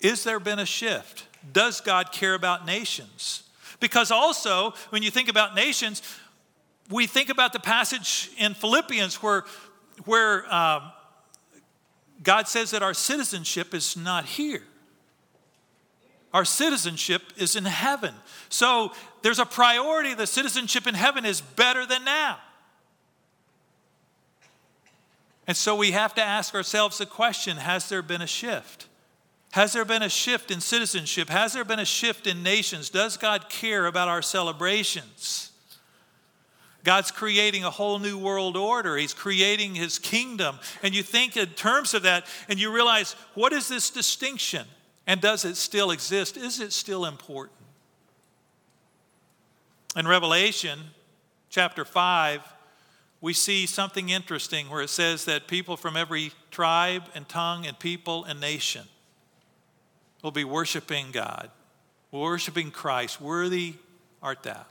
is 0.01 0.23
there 0.23 0.39
been 0.39 0.59
a 0.59 0.67
shift? 0.67 1.27
Does 1.51 1.81
God 1.81 2.13
care 2.13 2.35
about 2.35 2.67
nations? 2.67 3.44
Because 3.85 4.11
also, 4.11 4.73
when 4.89 5.03
you 5.03 5.11
think 5.11 5.29
about 5.29 5.55
nations, 5.55 6.01
we 6.89 7.07
think 7.07 7.29
about 7.29 7.53
the 7.53 7.61
passage 7.61 8.31
in 8.39 8.55
Philippians 8.55 9.17
where, 9.23 9.45
where 10.07 10.51
um, 10.51 10.91
God 12.23 12.49
says 12.49 12.71
that 12.71 12.83
our 12.83 12.95
citizenship 12.95 13.75
is 13.75 13.95
not 13.95 14.25
here. 14.25 14.63
Our 16.33 16.47
citizenship 16.47 17.25
is 17.37 17.57
in 17.57 17.67
heaven. 17.67 18.15
So 18.49 18.93
there's 19.21 19.39
a 19.39 19.45
priority. 19.45 20.15
The 20.15 20.27
citizenship 20.27 20.87
in 20.87 20.95
heaven 20.95 21.27
is 21.27 21.43
better 21.43 21.85
than 21.85 22.07
now. 22.07 22.39
And 25.47 25.59
so 25.59 25.77
we 25.77 25.91
have 25.91 26.15
to 26.15 26.23
ask 26.23 26.55
ourselves 26.55 26.97
the 26.97 27.05
question 27.05 27.59
has 27.59 27.91
there 27.91 28.01
been 28.01 28.23
a 28.23 28.27
shift? 28.27 28.87
Has 29.55 29.73
there 29.73 29.85
been 29.85 30.03
a 30.03 30.09
shift 30.09 30.51
in 30.51 30.61
citizenship? 30.61 31.29
Has 31.29 31.53
there 31.53 31.65
been 31.65 31.79
a 31.79 31.85
shift 31.85 32.27
in 32.27 32.43
nations? 32.43 32.91
Does 32.91 33.17
God 33.17 33.49
care 33.49 33.87
about 33.87 34.09
our 34.09 34.21
celebrations? 34.21 35.53
God's 36.83 37.13
creating 37.13 37.63
a 37.63 37.71
whole 37.71 38.01
new 38.01 38.19
world 38.19 38.57
order. 38.57 38.97
He's 38.97 39.15
creating 39.15 39.77
his 39.77 40.01
kingdom. 40.01 40.59
And 40.83 40.93
you 40.93 41.05
think 41.05 41.37
in 41.37 41.51
terms 41.51 41.95
of 41.95 42.03
that, 42.03 42.27
and 42.49 42.59
you 42.59 42.75
realize 42.75 43.13
what 43.35 43.53
is 43.53 43.69
this 43.69 43.91
distinction? 43.91 44.67
And 45.07 45.21
does 45.21 45.45
it 45.45 45.55
still 45.55 45.93
exist? 45.93 46.37
Is 46.37 46.59
it 46.59 46.73
still 46.73 47.05
important? 47.05 47.61
In 49.97 50.09
Revelation 50.09 50.81
chapter 51.49 51.85
5, 51.85 52.41
we 53.21 53.33
see 53.33 53.67
something 53.67 54.09
interesting 54.09 54.69
where 54.69 54.83
it 54.83 54.91
says 54.91 55.27
that 55.27 55.47
people 55.47 55.77
from 55.77 55.97
every 55.97 56.33
tribe 56.51 57.05
and 57.15 57.29
tongue 57.29 57.67
and 57.67 57.79
people 57.79 58.25
and 58.25 58.41
nation 58.41 58.89
will 60.25 60.31
be 60.31 60.43
worshiping 60.43 61.09
God, 61.13 61.51
worshiping 62.11 62.71
Christ. 62.71 63.21
Worthy 63.21 63.75
art 64.23 64.43
thou. 64.43 64.65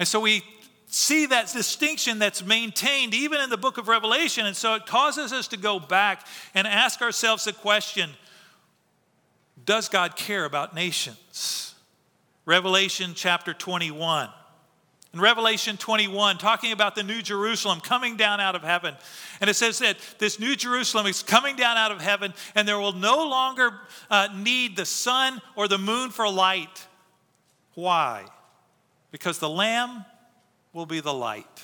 And 0.00 0.08
so 0.08 0.18
we 0.18 0.42
see 0.86 1.26
that 1.26 1.52
distinction 1.52 2.18
that's 2.18 2.44
maintained 2.44 3.14
even 3.14 3.40
in 3.40 3.48
the 3.48 3.56
book 3.56 3.78
of 3.78 3.86
Revelation. 3.86 4.44
And 4.44 4.56
so 4.56 4.74
it 4.74 4.86
causes 4.86 5.32
us 5.32 5.46
to 5.48 5.56
go 5.56 5.78
back 5.78 6.26
and 6.52 6.66
ask 6.66 7.00
ourselves 7.00 7.44
the 7.44 7.52
question 7.52 8.10
Does 9.64 9.88
God 9.88 10.16
care 10.16 10.44
about 10.44 10.74
nations? 10.74 11.74
Revelation 12.44 13.12
chapter 13.14 13.54
21. 13.54 14.30
In 15.16 15.22
Revelation 15.22 15.78
21, 15.78 16.36
talking 16.36 16.72
about 16.72 16.94
the 16.94 17.02
New 17.02 17.22
Jerusalem 17.22 17.80
coming 17.80 18.18
down 18.18 18.38
out 18.38 18.54
of 18.54 18.62
heaven. 18.62 18.94
And 19.40 19.48
it 19.48 19.54
says 19.54 19.78
that 19.78 19.96
this 20.18 20.38
New 20.38 20.54
Jerusalem 20.54 21.06
is 21.06 21.22
coming 21.22 21.56
down 21.56 21.78
out 21.78 21.90
of 21.90 22.02
heaven, 22.02 22.34
and 22.54 22.68
there 22.68 22.78
will 22.78 22.92
no 22.92 23.26
longer 23.26 23.80
uh, 24.10 24.28
need 24.36 24.76
the 24.76 24.84
sun 24.84 25.40
or 25.56 25.68
the 25.68 25.78
moon 25.78 26.10
for 26.10 26.30
light. 26.30 26.86
Why? 27.72 28.26
Because 29.10 29.38
the 29.38 29.48
Lamb 29.48 30.04
will 30.74 30.84
be 30.84 31.00
the 31.00 31.14
light. 31.14 31.62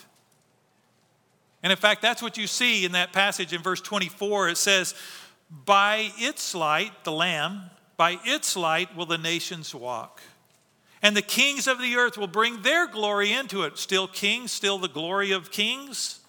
And 1.62 1.70
in 1.70 1.76
fact, 1.76 2.00
that's 2.00 2.22
what 2.22 2.38
you 2.38 2.46
see 2.46 2.86
in 2.86 2.92
that 2.92 3.12
passage 3.12 3.52
in 3.52 3.60
verse 3.60 3.82
24. 3.82 4.48
It 4.48 4.56
says, 4.56 4.94
By 5.66 6.10
its 6.16 6.54
light, 6.54 7.04
the 7.04 7.12
Lamb, 7.12 7.64
by 7.98 8.18
its 8.24 8.56
light 8.56 8.96
will 8.96 9.04
the 9.04 9.18
nations 9.18 9.74
walk 9.74 10.22
and 11.02 11.16
the 11.16 11.22
kings 11.22 11.66
of 11.66 11.80
the 11.80 11.96
earth 11.96 12.16
will 12.16 12.28
bring 12.28 12.62
their 12.62 12.86
glory 12.86 13.32
into 13.32 13.64
it. 13.64 13.76
Still 13.76 14.06
kings, 14.06 14.52
still 14.52 14.78
the 14.78 14.88
glory 14.88 15.32
of 15.32 15.50
kings. 15.50 16.20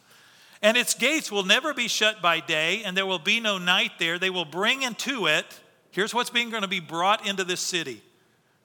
And 0.63 0.75
its 0.75 0.95
gates 0.95 1.31
will 1.31 1.43
never 1.43 1.73
be 1.73 1.87
shut 1.87 2.21
by 2.21 2.39
day, 2.39 2.83
and 2.83 2.97
there 2.97 3.05
will 3.05 3.19
be 3.19 3.39
no 3.39 3.57
night 3.57 3.91
there. 3.99 4.17
They 4.17 4.29
will 4.29 4.45
bring 4.45 4.81
into 4.81 5.27
it, 5.27 5.45
here's 5.91 6.13
what's 6.13 6.31
being 6.31 6.49
going 6.49 6.63
to 6.63 6.67
be 6.67 6.79
brought 6.79 7.27
into 7.27 7.43
this 7.43 7.61
city 7.61 8.01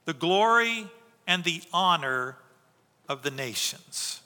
the 0.06 0.14
glory 0.14 0.86
and 1.26 1.44
the 1.44 1.60
honor 1.72 2.36
of 3.08 3.22
the 3.22 3.30
nations. 3.30 4.22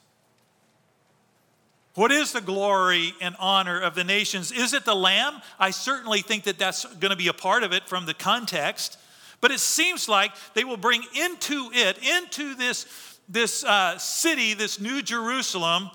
What 1.95 2.13
is 2.13 2.33
the 2.33 2.41
glory 2.41 3.13
and 3.21 3.35
honor 3.39 3.81
of 3.81 3.95
the 3.95 4.05
nations? 4.05 4.53
Is 4.53 4.73
it 4.73 4.85
the 4.85 4.95
Lamb? 4.95 5.43
I 5.59 5.71
certainly 5.71 6.23
think 6.23 6.45
that 6.45 6.59
that's 6.59 6.85
going 6.85 7.11
to 7.11 7.17
be 7.17 7.29
a 7.29 7.35
part 7.35 7.65
of 7.65 7.73
it 7.73 7.89
from 7.89 8.07
the 8.07 8.15
context. 8.15 8.97
But 9.43 9.51
it 9.51 9.61
seems 9.61 10.09
like 10.09 10.31
they 10.55 10.65
will 10.65 10.79
bring 10.79 11.03
into 11.15 11.69
it, 11.75 11.99
into 11.99 12.55
this, 12.55 12.87
this 13.29 13.65
uh, 13.65 13.99
city, 13.99 14.55
this 14.55 14.81
new 14.81 15.03
Jerusalem, 15.03 15.91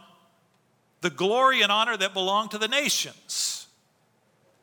the 1.02 1.10
glory 1.10 1.62
and 1.62 1.72
honor 1.72 1.96
that 1.96 2.14
belong 2.14 2.50
to 2.50 2.58
the 2.58 2.68
nations. 2.68 3.68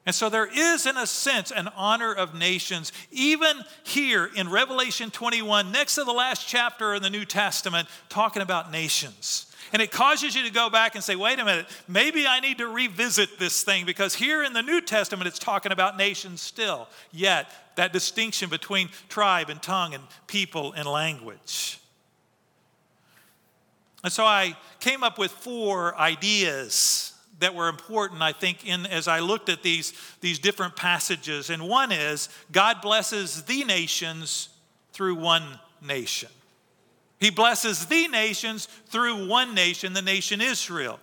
And 0.06 0.14
so 0.14 0.28
there 0.28 0.46
is, 0.46 0.84
in 0.84 0.98
a 0.98 1.06
sense, 1.06 1.50
an 1.50 1.68
honor 1.74 2.12
of 2.12 2.34
nations, 2.34 2.92
even 3.10 3.62
here 3.84 4.28
in 4.36 4.50
Revelation 4.50 5.10
21, 5.10 5.72
next 5.72 5.94
to 5.94 6.04
the 6.04 6.12
last 6.12 6.46
chapter 6.46 6.92
in 6.94 7.02
the 7.02 7.08
New 7.08 7.24
Testament, 7.24 7.88
talking 8.10 8.42
about 8.42 8.70
nations. 8.70 9.46
And 9.74 9.82
it 9.82 9.90
causes 9.90 10.36
you 10.36 10.44
to 10.44 10.52
go 10.52 10.70
back 10.70 10.94
and 10.94 11.02
say, 11.02 11.16
wait 11.16 11.40
a 11.40 11.44
minute, 11.44 11.66
maybe 11.88 12.28
I 12.28 12.38
need 12.38 12.58
to 12.58 12.68
revisit 12.68 13.40
this 13.40 13.64
thing 13.64 13.84
because 13.84 14.14
here 14.14 14.44
in 14.44 14.52
the 14.52 14.62
New 14.62 14.80
Testament 14.80 15.26
it's 15.26 15.40
talking 15.40 15.72
about 15.72 15.96
nations 15.96 16.40
still. 16.40 16.88
Yet, 17.10 17.50
that 17.74 17.92
distinction 17.92 18.48
between 18.48 18.88
tribe 19.08 19.50
and 19.50 19.60
tongue 19.60 19.92
and 19.92 20.04
people 20.28 20.72
and 20.74 20.86
language. 20.86 21.80
And 24.04 24.12
so 24.12 24.24
I 24.24 24.56
came 24.78 25.02
up 25.02 25.18
with 25.18 25.32
four 25.32 25.98
ideas 25.98 27.12
that 27.40 27.56
were 27.56 27.68
important, 27.68 28.22
I 28.22 28.30
think, 28.30 28.64
in 28.64 28.86
as 28.86 29.08
I 29.08 29.18
looked 29.18 29.48
at 29.48 29.64
these, 29.64 29.92
these 30.20 30.38
different 30.38 30.76
passages. 30.76 31.50
And 31.50 31.68
one 31.68 31.90
is 31.90 32.28
God 32.52 32.80
blesses 32.80 33.42
the 33.42 33.64
nations 33.64 34.50
through 34.92 35.16
one 35.16 35.58
nation. 35.82 36.28
He 37.20 37.30
blesses 37.30 37.86
the 37.86 38.08
nations 38.08 38.66
through 38.86 39.28
one 39.28 39.54
nation, 39.54 39.92
the 39.92 40.02
nation 40.02 40.40
Israel. 40.40 40.98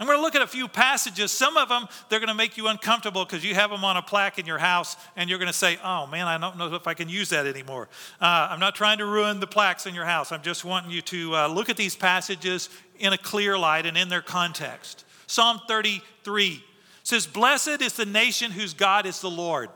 I'm 0.00 0.06
going 0.06 0.16
to 0.16 0.22
look 0.22 0.36
at 0.36 0.42
a 0.42 0.46
few 0.46 0.68
passages. 0.68 1.32
Some 1.32 1.56
of 1.56 1.68
them, 1.68 1.86
they're 2.08 2.20
going 2.20 2.28
to 2.28 2.34
make 2.34 2.56
you 2.56 2.68
uncomfortable 2.68 3.24
because 3.24 3.44
you 3.44 3.54
have 3.56 3.70
them 3.70 3.82
on 3.82 3.96
a 3.96 4.02
plaque 4.02 4.38
in 4.38 4.46
your 4.46 4.58
house 4.58 4.96
and 5.16 5.28
you're 5.28 5.40
going 5.40 5.48
to 5.48 5.52
say, 5.52 5.76
oh 5.82 6.06
man, 6.06 6.28
I 6.28 6.38
don't 6.38 6.56
know 6.56 6.72
if 6.74 6.86
I 6.86 6.94
can 6.94 7.08
use 7.08 7.30
that 7.30 7.46
anymore. 7.46 7.88
Uh, 8.20 8.48
I'm 8.50 8.60
not 8.60 8.76
trying 8.76 8.98
to 8.98 9.06
ruin 9.06 9.40
the 9.40 9.48
plaques 9.48 9.86
in 9.86 9.96
your 9.96 10.04
house. 10.04 10.30
I'm 10.30 10.42
just 10.42 10.64
wanting 10.64 10.92
you 10.92 11.02
to 11.02 11.34
uh, 11.34 11.48
look 11.48 11.68
at 11.68 11.76
these 11.76 11.96
passages 11.96 12.68
in 13.00 13.12
a 13.12 13.18
clear 13.18 13.58
light 13.58 13.86
and 13.86 13.96
in 13.96 14.08
their 14.08 14.22
context. 14.22 15.04
Psalm 15.26 15.60
33 15.66 16.62
says, 17.02 17.26
Blessed 17.26 17.82
is 17.82 17.94
the 17.94 18.06
nation 18.06 18.52
whose 18.52 18.74
God 18.74 19.04
is 19.04 19.20
the 19.20 19.30
Lord. 19.30 19.68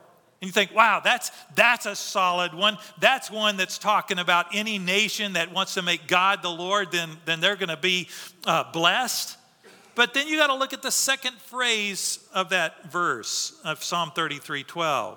And 0.42 0.48
you 0.48 0.52
think, 0.52 0.74
wow, 0.74 1.00
that's, 1.02 1.30
that's 1.54 1.86
a 1.86 1.94
solid 1.94 2.52
one. 2.52 2.76
That's 2.98 3.30
one 3.30 3.56
that's 3.56 3.78
talking 3.78 4.18
about 4.18 4.46
any 4.52 4.76
nation 4.76 5.34
that 5.34 5.52
wants 5.52 5.74
to 5.74 5.82
make 5.82 6.08
God 6.08 6.42
the 6.42 6.50
Lord, 6.50 6.90
then, 6.90 7.10
then 7.26 7.38
they're 7.38 7.54
going 7.54 7.68
to 7.68 7.76
be 7.76 8.08
uh, 8.44 8.64
blessed. 8.72 9.38
But 9.94 10.14
then 10.14 10.26
you 10.26 10.36
got 10.36 10.48
to 10.48 10.56
look 10.56 10.72
at 10.72 10.82
the 10.82 10.90
second 10.90 11.36
phrase 11.36 12.18
of 12.34 12.48
that 12.48 12.90
verse 12.90 13.56
of 13.64 13.84
Psalm 13.84 14.10
33 14.16 14.64
12. 14.64 15.16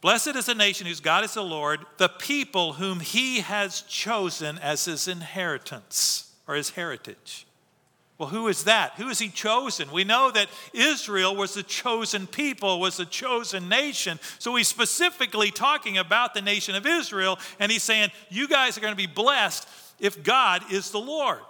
Blessed 0.00 0.36
is 0.36 0.46
the 0.46 0.54
nation 0.54 0.86
whose 0.86 1.00
God 1.00 1.24
is 1.24 1.34
the 1.34 1.42
Lord, 1.42 1.80
the 1.96 2.08
people 2.08 2.74
whom 2.74 3.00
he 3.00 3.40
has 3.40 3.82
chosen 3.82 4.56
as 4.58 4.84
his 4.84 5.08
inheritance 5.08 6.32
or 6.46 6.54
his 6.54 6.70
heritage. 6.70 7.47
Well, 8.18 8.28
who 8.28 8.48
is 8.48 8.64
that? 8.64 8.94
Who 8.96 9.08
is 9.08 9.20
he 9.20 9.28
chosen? 9.28 9.92
We 9.92 10.02
know 10.02 10.32
that 10.32 10.48
Israel 10.72 11.36
was 11.36 11.54
the 11.54 11.62
chosen 11.62 12.26
people, 12.26 12.80
was 12.80 12.96
the 12.96 13.06
chosen 13.06 13.68
nation. 13.68 14.18
So 14.40 14.56
he's 14.56 14.66
specifically 14.66 15.52
talking 15.52 15.98
about 15.98 16.34
the 16.34 16.42
nation 16.42 16.74
of 16.74 16.84
Israel, 16.84 17.38
and 17.60 17.70
he's 17.70 17.84
saying, 17.84 18.10
You 18.28 18.48
guys 18.48 18.76
are 18.76 18.80
going 18.80 18.92
to 18.92 18.96
be 18.96 19.06
blessed 19.06 19.68
if 20.00 20.24
God 20.24 20.64
is 20.72 20.90
the 20.90 20.98
Lord. 20.98 21.42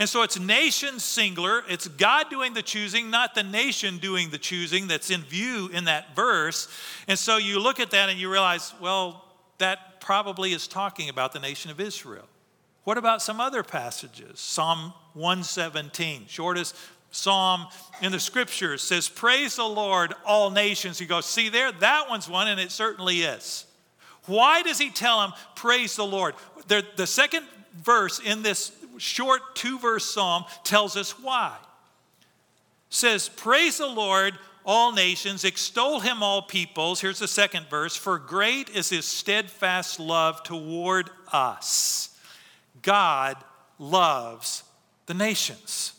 And 0.00 0.08
so 0.08 0.22
it's 0.22 0.40
nation 0.40 0.98
singular. 0.98 1.62
It's 1.68 1.86
God 1.86 2.28
doing 2.28 2.54
the 2.54 2.62
choosing, 2.62 3.10
not 3.10 3.34
the 3.34 3.42
nation 3.42 3.98
doing 3.98 4.30
the 4.30 4.38
choosing 4.38 4.88
that's 4.88 5.10
in 5.10 5.20
view 5.20 5.68
in 5.72 5.84
that 5.84 6.16
verse. 6.16 6.68
And 7.06 7.18
so 7.18 7.36
you 7.36 7.60
look 7.60 7.78
at 7.78 7.90
that 7.90 8.08
and 8.08 8.18
you 8.18 8.32
realize, 8.32 8.72
well, 8.80 9.26
that 9.58 10.00
probably 10.00 10.52
is 10.52 10.66
talking 10.66 11.08
about 11.08 11.32
the 11.34 11.38
nation 11.38 11.70
of 11.70 11.78
Israel. 11.78 12.26
What 12.84 12.96
about 12.96 13.20
some 13.20 13.40
other 13.40 13.62
passages? 13.62 14.40
Psalm 14.40 14.94
117, 15.14 16.24
shortest 16.28 16.76
psalm 17.10 17.66
in 18.02 18.12
the 18.12 18.20
scriptures, 18.20 18.82
says, 18.82 19.08
Praise 19.08 19.56
the 19.56 19.64
Lord, 19.64 20.14
all 20.24 20.50
nations. 20.50 21.00
You 21.00 21.06
go, 21.06 21.20
See 21.20 21.48
there? 21.48 21.72
That 21.72 22.06
one's 22.08 22.28
one, 22.28 22.48
and 22.48 22.60
it 22.60 22.70
certainly 22.70 23.22
is. 23.22 23.66
Why 24.26 24.62
does 24.62 24.78
he 24.78 24.90
tell 24.90 25.20
them, 25.20 25.32
Praise 25.54 25.96
the 25.96 26.04
Lord? 26.04 26.34
The, 26.68 26.84
the 26.96 27.06
second 27.06 27.44
verse 27.82 28.20
in 28.20 28.42
this 28.42 28.72
short 28.98 29.54
two 29.54 29.78
verse 29.78 30.04
psalm 30.04 30.44
tells 30.64 30.96
us 30.96 31.12
why. 31.18 31.56
Says, 32.90 33.28
Praise 33.28 33.78
the 33.78 33.86
Lord, 33.86 34.34
all 34.64 34.92
nations, 34.92 35.44
extol 35.44 36.00
him, 36.00 36.22
all 36.22 36.42
peoples. 36.42 37.00
Here's 37.00 37.18
the 37.18 37.28
second 37.28 37.66
verse 37.68 37.96
For 37.96 38.18
great 38.18 38.70
is 38.70 38.90
his 38.90 39.04
steadfast 39.04 39.98
love 39.98 40.42
toward 40.42 41.10
us. 41.32 42.16
God 42.82 43.36
loves 43.78 44.64
the 45.10 45.14
nations. 45.14 45.92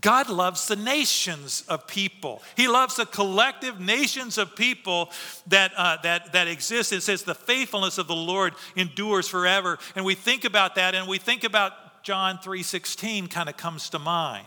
God 0.00 0.30
loves 0.30 0.66
the 0.66 0.76
nations 0.76 1.62
of 1.68 1.86
people. 1.86 2.40
He 2.56 2.68
loves 2.68 2.96
the 2.96 3.04
collective 3.04 3.80
nations 3.80 4.38
of 4.38 4.56
people 4.56 5.10
that, 5.48 5.72
uh, 5.76 5.98
that, 6.02 6.32
that 6.32 6.48
exist. 6.48 6.94
It 6.94 7.02
says 7.02 7.22
the 7.22 7.34
faithfulness 7.34 7.98
of 7.98 8.06
the 8.06 8.16
Lord 8.16 8.54
endures 8.76 9.28
forever. 9.28 9.78
And 9.94 10.06
we 10.06 10.14
think 10.14 10.46
about 10.46 10.76
that 10.76 10.94
and 10.94 11.06
we 11.06 11.18
think 11.18 11.44
about 11.44 12.02
John 12.02 12.38
3.16 12.38 13.30
kind 13.30 13.50
of 13.50 13.58
comes 13.58 13.90
to 13.90 13.98
mind. 13.98 14.46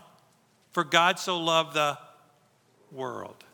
For 0.72 0.82
God 0.82 1.20
so 1.20 1.38
loved 1.38 1.74
the 1.74 1.98
world 2.90 3.44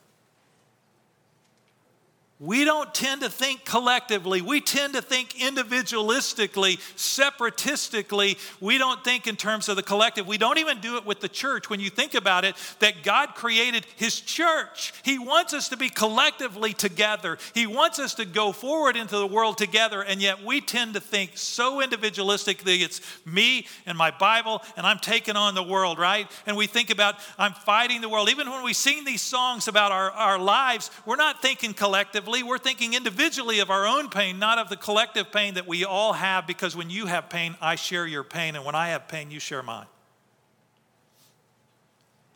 we 2.37 2.65
don't 2.65 2.93
tend 2.93 3.21
to 3.21 3.29
think 3.29 3.63
collectively. 3.63 4.41
We 4.41 4.59
tend 4.59 4.95
to 4.95 5.01
think 5.01 5.35
individualistically, 5.35 6.79
separatistically. 6.97 8.37
We 8.59 8.77
don't 8.77 9.01
think 9.05 9.25
in 9.25 9.37
terms 9.37 9.69
of 9.69 9.77
the 9.77 9.83
collective. 9.83 10.27
We 10.27 10.37
don't 10.37 10.57
even 10.57 10.81
do 10.81 10.97
it 10.97 11.05
with 11.05 11.21
the 11.21 11.29
church. 11.29 11.69
When 11.69 11.79
you 11.79 11.89
think 11.89 12.13
about 12.13 12.43
it, 12.43 12.55
that 12.79 13.03
God 13.03 13.35
created 13.35 13.85
His 13.95 14.19
church. 14.19 14.93
He 15.03 15.17
wants 15.17 15.53
us 15.53 15.69
to 15.69 15.77
be 15.77 15.87
collectively 15.87 16.73
together. 16.73 17.37
He 17.53 17.67
wants 17.67 17.99
us 17.99 18.15
to 18.15 18.25
go 18.25 18.51
forward 18.51 18.97
into 18.97 19.17
the 19.17 19.27
world 19.27 19.57
together. 19.57 20.01
And 20.01 20.21
yet 20.21 20.43
we 20.43 20.59
tend 20.59 20.95
to 20.95 20.99
think 20.99 21.31
so 21.35 21.81
individualistically 21.81 22.81
it's 22.81 22.99
me 23.25 23.65
and 23.85 23.97
my 23.97 24.11
Bible, 24.11 24.61
and 24.75 24.85
I'm 24.85 24.99
taking 24.99 25.37
on 25.37 25.55
the 25.55 25.63
world, 25.63 25.99
right? 25.99 26.29
And 26.45 26.57
we 26.57 26.67
think 26.67 26.89
about 26.89 27.15
I'm 27.37 27.53
fighting 27.53 28.01
the 28.01 28.09
world. 28.09 28.27
Even 28.29 28.49
when 28.49 28.65
we 28.65 28.73
sing 28.73 29.05
these 29.05 29.21
songs 29.21 29.69
about 29.69 29.93
our, 29.93 30.11
our 30.11 30.37
lives, 30.37 30.91
we're 31.05 31.15
not 31.15 31.41
thinking 31.41 31.73
collectively 31.73 32.24
collectively, 32.25 32.49
we're 32.49 32.57
thinking 32.57 32.93
individually 32.93 33.59
of 33.59 33.69
our 33.69 33.85
own 33.85 34.09
pain, 34.09 34.39
not 34.39 34.57
of 34.57 34.69
the 34.69 34.75
collective 34.75 35.31
pain 35.31 35.53
that 35.53 35.67
we 35.67 35.85
all 35.85 36.13
have, 36.13 36.47
because 36.47 36.75
when 36.75 36.89
you 36.89 37.05
have 37.05 37.29
pain, 37.29 37.55
I 37.61 37.75
share 37.75 38.07
your 38.07 38.23
pain, 38.23 38.55
and 38.55 38.65
when 38.65 38.75
I 38.75 38.89
have 38.89 39.07
pain, 39.07 39.29
you 39.31 39.39
share 39.39 39.61
mine. 39.61 39.85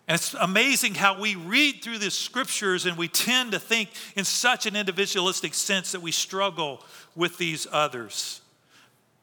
And 0.07 0.15
it's 0.15 0.33
amazing 0.35 0.95
how 0.95 1.19
we 1.19 1.35
read 1.35 1.83
through 1.83 1.99
the 1.99 2.09
scriptures 2.09 2.87
and 2.87 2.97
we 2.97 3.07
tend 3.07 3.51
to 3.51 3.59
think 3.59 3.89
in 4.15 4.25
such 4.25 4.65
an 4.65 4.75
individualistic 4.75 5.53
sense 5.53 5.91
that 5.91 6.01
we 6.01 6.11
struggle 6.11 6.83
with 7.15 7.37
these 7.37 7.67
others. 7.71 8.41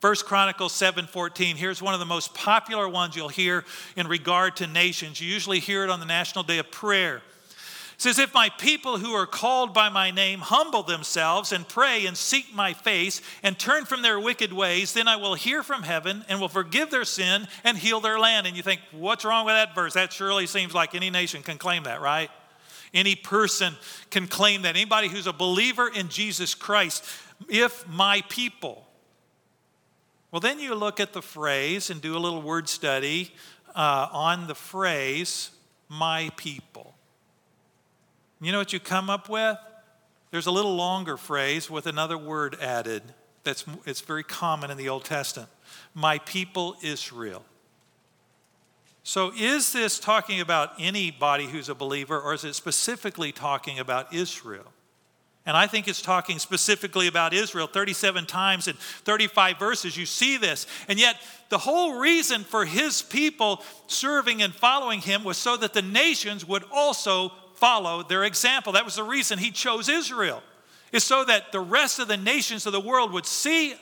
First 0.00 0.26
Chronicles 0.26 0.72
7:14 0.72 1.56
here's 1.56 1.82
one 1.82 1.94
of 1.94 1.98
the 1.98 2.06
most 2.06 2.34
popular 2.34 2.88
ones 2.88 3.16
you'll 3.16 3.28
hear 3.28 3.64
in 3.96 4.06
regard 4.06 4.54
to 4.56 4.68
nations. 4.68 5.20
You 5.20 5.28
usually 5.28 5.58
hear 5.58 5.82
it 5.82 5.90
on 5.90 5.98
the 5.98 6.06
National 6.06 6.44
Day 6.44 6.58
of 6.58 6.70
Prayer. 6.70 7.20
It 7.96 8.02
says, 8.02 8.18
If 8.18 8.34
my 8.34 8.50
people 8.50 8.98
who 8.98 9.12
are 9.14 9.26
called 9.26 9.72
by 9.72 9.88
my 9.88 10.10
name 10.10 10.40
humble 10.40 10.82
themselves 10.82 11.50
and 11.50 11.66
pray 11.66 12.04
and 12.04 12.14
seek 12.14 12.54
my 12.54 12.74
face 12.74 13.22
and 13.42 13.58
turn 13.58 13.86
from 13.86 14.02
their 14.02 14.20
wicked 14.20 14.52
ways, 14.52 14.92
then 14.92 15.08
I 15.08 15.16
will 15.16 15.34
hear 15.34 15.62
from 15.62 15.82
heaven 15.82 16.22
and 16.28 16.38
will 16.38 16.48
forgive 16.48 16.90
their 16.90 17.06
sin 17.06 17.48
and 17.64 17.78
heal 17.78 18.00
their 18.00 18.18
land. 18.18 18.46
And 18.46 18.54
you 18.54 18.62
think, 18.62 18.82
what's 18.92 19.24
wrong 19.24 19.46
with 19.46 19.54
that 19.54 19.74
verse? 19.74 19.94
That 19.94 20.12
surely 20.12 20.46
seems 20.46 20.74
like 20.74 20.94
any 20.94 21.08
nation 21.08 21.42
can 21.42 21.56
claim 21.56 21.84
that, 21.84 22.02
right? 22.02 22.30
Any 22.92 23.14
person 23.14 23.74
can 24.10 24.26
claim 24.26 24.62
that. 24.62 24.76
Anybody 24.76 25.08
who's 25.08 25.26
a 25.26 25.32
believer 25.32 25.88
in 25.88 26.10
Jesus 26.10 26.54
Christ, 26.54 27.02
if 27.48 27.88
my 27.88 28.22
people. 28.28 28.86
Well, 30.30 30.40
then 30.40 30.60
you 30.60 30.74
look 30.74 31.00
at 31.00 31.14
the 31.14 31.22
phrase 31.22 31.88
and 31.88 32.02
do 32.02 32.14
a 32.14 32.18
little 32.18 32.42
word 32.42 32.68
study 32.68 33.32
uh, 33.74 34.08
on 34.12 34.48
the 34.48 34.54
phrase, 34.54 35.50
my 35.88 36.30
people. 36.36 36.95
You 38.40 38.52
know 38.52 38.58
what 38.58 38.72
you 38.72 38.80
come 38.80 39.08
up 39.08 39.28
with? 39.28 39.56
There's 40.30 40.46
a 40.46 40.50
little 40.50 40.76
longer 40.76 41.16
phrase 41.16 41.70
with 41.70 41.86
another 41.86 42.18
word 42.18 42.56
added 42.60 43.02
that's 43.44 43.64
it's 43.86 44.00
very 44.00 44.24
common 44.24 44.70
in 44.70 44.76
the 44.76 44.88
Old 44.88 45.04
Testament. 45.04 45.48
My 45.94 46.18
people 46.18 46.76
Israel. 46.82 47.44
So 49.02 49.32
is 49.38 49.72
this 49.72 50.00
talking 50.00 50.40
about 50.40 50.72
anybody 50.80 51.46
who's 51.46 51.68
a 51.68 51.74
believer 51.74 52.20
or 52.20 52.34
is 52.34 52.44
it 52.44 52.54
specifically 52.54 53.30
talking 53.30 53.78
about 53.78 54.12
Israel? 54.12 54.66
And 55.46 55.56
I 55.56 55.68
think 55.68 55.86
it's 55.86 56.02
talking 56.02 56.40
specifically 56.40 57.06
about 57.06 57.32
Israel 57.32 57.68
37 57.68 58.26
times 58.26 58.66
in 58.66 58.74
35 58.74 59.60
verses. 59.60 59.96
You 59.96 60.04
see 60.04 60.38
this. 60.38 60.66
And 60.88 60.98
yet, 60.98 61.16
the 61.50 61.58
whole 61.58 62.00
reason 62.00 62.42
for 62.42 62.64
his 62.64 63.00
people 63.00 63.62
serving 63.86 64.42
and 64.42 64.52
following 64.52 65.00
him 65.00 65.22
was 65.22 65.36
so 65.36 65.56
that 65.56 65.72
the 65.72 65.82
nations 65.82 66.44
would 66.44 66.64
also 66.72 67.30
follow 67.56 68.02
their 68.02 68.24
example. 68.24 68.72
That 68.72 68.84
was 68.84 68.96
the 68.96 69.02
reason 69.02 69.38
he 69.38 69.50
chose 69.50 69.88
Israel, 69.88 70.42
is 70.92 71.04
so 71.04 71.24
that 71.24 71.52
the 71.52 71.60
rest 71.60 71.98
of 71.98 72.08
the 72.08 72.16
nations 72.16 72.66
of 72.66 72.72
the 72.72 72.80
world 72.80 73.12
would 73.12 73.26
see 73.26 73.74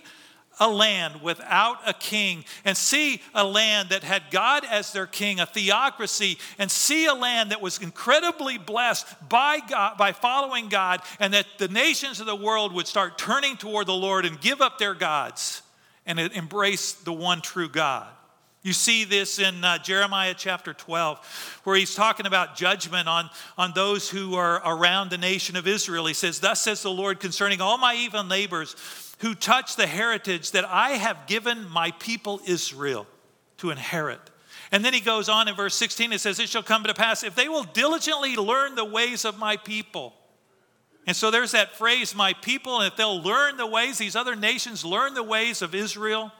a 0.61 0.71
land 0.71 1.21
without 1.21 1.79
a 1.85 1.93
king 1.93 2.45
and 2.65 2.77
see 2.77 3.21
a 3.35 3.45
land 3.45 3.89
that 3.89 4.05
had 4.05 4.23
God 4.31 4.65
as 4.65 4.93
their 4.93 5.07
king, 5.07 5.41
a 5.41 5.47
theocracy, 5.47 6.39
and 6.59 6.71
see 6.71 7.07
a 7.07 7.15
land 7.15 7.51
that 7.51 7.61
was 7.61 7.79
incredibly 7.79 8.57
blessed 8.57 9.07
by 9.29 9.59
God, 9.69 9.99
by 9.99 10.13
following 10.13 10.69
God, 10.69 11.01
and 11.19 11.35
that 11.35 11.47
the 11.59 11.69
nations 11.69 12.21
of 12.21 12.27
the 12.27 12.37
world 12.37 12.73
would 12.73 12.87
start 12.87 13.19
turning 13.19 13.57
toward 13.57 13.87
the 13.87 13.95
Lord 13.95 14.25
and 14.25 14.41
give 14.41 14.61
up 14.61 14.79
their 14.79 14.95
gods 14.95 15.63
and 16.07 16.21
embrace 16.21 16.93
the 16.93 17.13
one 17.13 17.41
true 17.41 17.69
God. 17.69 18.07
You 18.65 18.73
see 18.73 19.05
this 19.05 19.39
in 19.39 19.63
uh, 19.63 19.77
Jeremiah 19.77 20.33
chapter 20.35 20.73
12, 20.73 21.61
where 21.65 21.77
he's 21.77 21.95
talking 21.95 22.25
about 22.25 22.57
judgment 22.57 23.07
on, 23.07 23.29
on 23.59 23.73
those 23.75 24.09
who 24.09 24.37
are 24.37 24.63
around 24.65 25.11
the 25.11 25.19
nation 25.19 25.55
of 25.55 25.69
Israel. 25.69 26.07
He 26.07 26.15
says, 26.15 26.41
Thus 26.41 26.63
says 26.63 26.81
the 26.81 26.91
Lord 26.91 27.21
concerning 27.21 27.61
all 27.61 27.77
my 27.77 27.95
evil 27.95 28.25
neighbors 28.25 28.75
who 29.19 29.35
touch 29.35 29.77
the 29.77 29.87
heritage 29.87 30.53
that 30.53 30.65
I 30.65 30.93
have 30.93 31.27
given 31.27 31.69
my 31.69 31.91
people 31.99 32.41
Israel 32.47 33.07
to 33.59 33.69
inherit. 33.69 34.31
And 34.73 34.83
then 34.83 34.95
he 34.95 35.01
goes 35.01 35.29
on 35.29 35.47
in 35.47 35.55
verse 35.55 35.75
16, 35.75 36.15
it 36.15 36.23
says, 36.23 36.41
It 36.41 36.49
shall 36.49 36.63
come 36.63 36.85
to 36.85 36.95
pass 36.95 37.23
if 37.23 37.35
they 37.35 37.51
will 37.51 37.65
diligently 37.65 38.35
learn 38.35 38.77
the 38.77 38.85
ways 38.87 39.27
of 39.27 39.39
my 39.39 39.59
people. 39.59 40.15
And 41.07 41.15
so 41.15 41.31
there's 41.31 41.53
that 41.53 41.77
phrase, 41.77 42.15
my 42.15 42.33
people, 42.33 42.81
and 42.81 42.91
if 42.91 42.97
they'll 42.97 43.23
learn 43.23 43.59
the 43.59 43.67
ways, 43.67 43.99
these 43.99 44.17
other 44.17 44.35
nations 44.35 44.87
learn 44.87 45.13
the 45.13 45.23
ways 45.23 45.61
of 45.61 45.75
Israel 45.75 46.33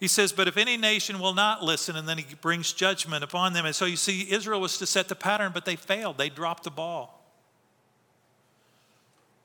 he 0.00 0.08
says, 0.08 0.32
But 0.32 0.48
if 0.48 0.56
any 0.56 0.78
nation 0.78 1.20
will 1.20 1.34
not 1.34 1.62
listen, 1.62 1.94
and 1.94 2.08
then 2.08 2.16
he 2.18 2.24
brings 2.40 2.72
judgment 2.72 3.22
upon 3.22 3.52
them. 3.52 3.66
And 3.66 3.76
so 3.76 3.84
you 3.84 3.96
see, 3.96 4.32
Israel 4.32 4.60
was 4.60 4.78
to 4.78 4.86
set 4.86 5.08
the 5.08 5.14
pattern, 5.14 5.52
but 5.52 5.66
they 5.66 5.76
failed. 5.76 6.16
They 6.16 6.30
dropped 6.30 6.64
the 6.64 6.70
ball. 6.70 7.18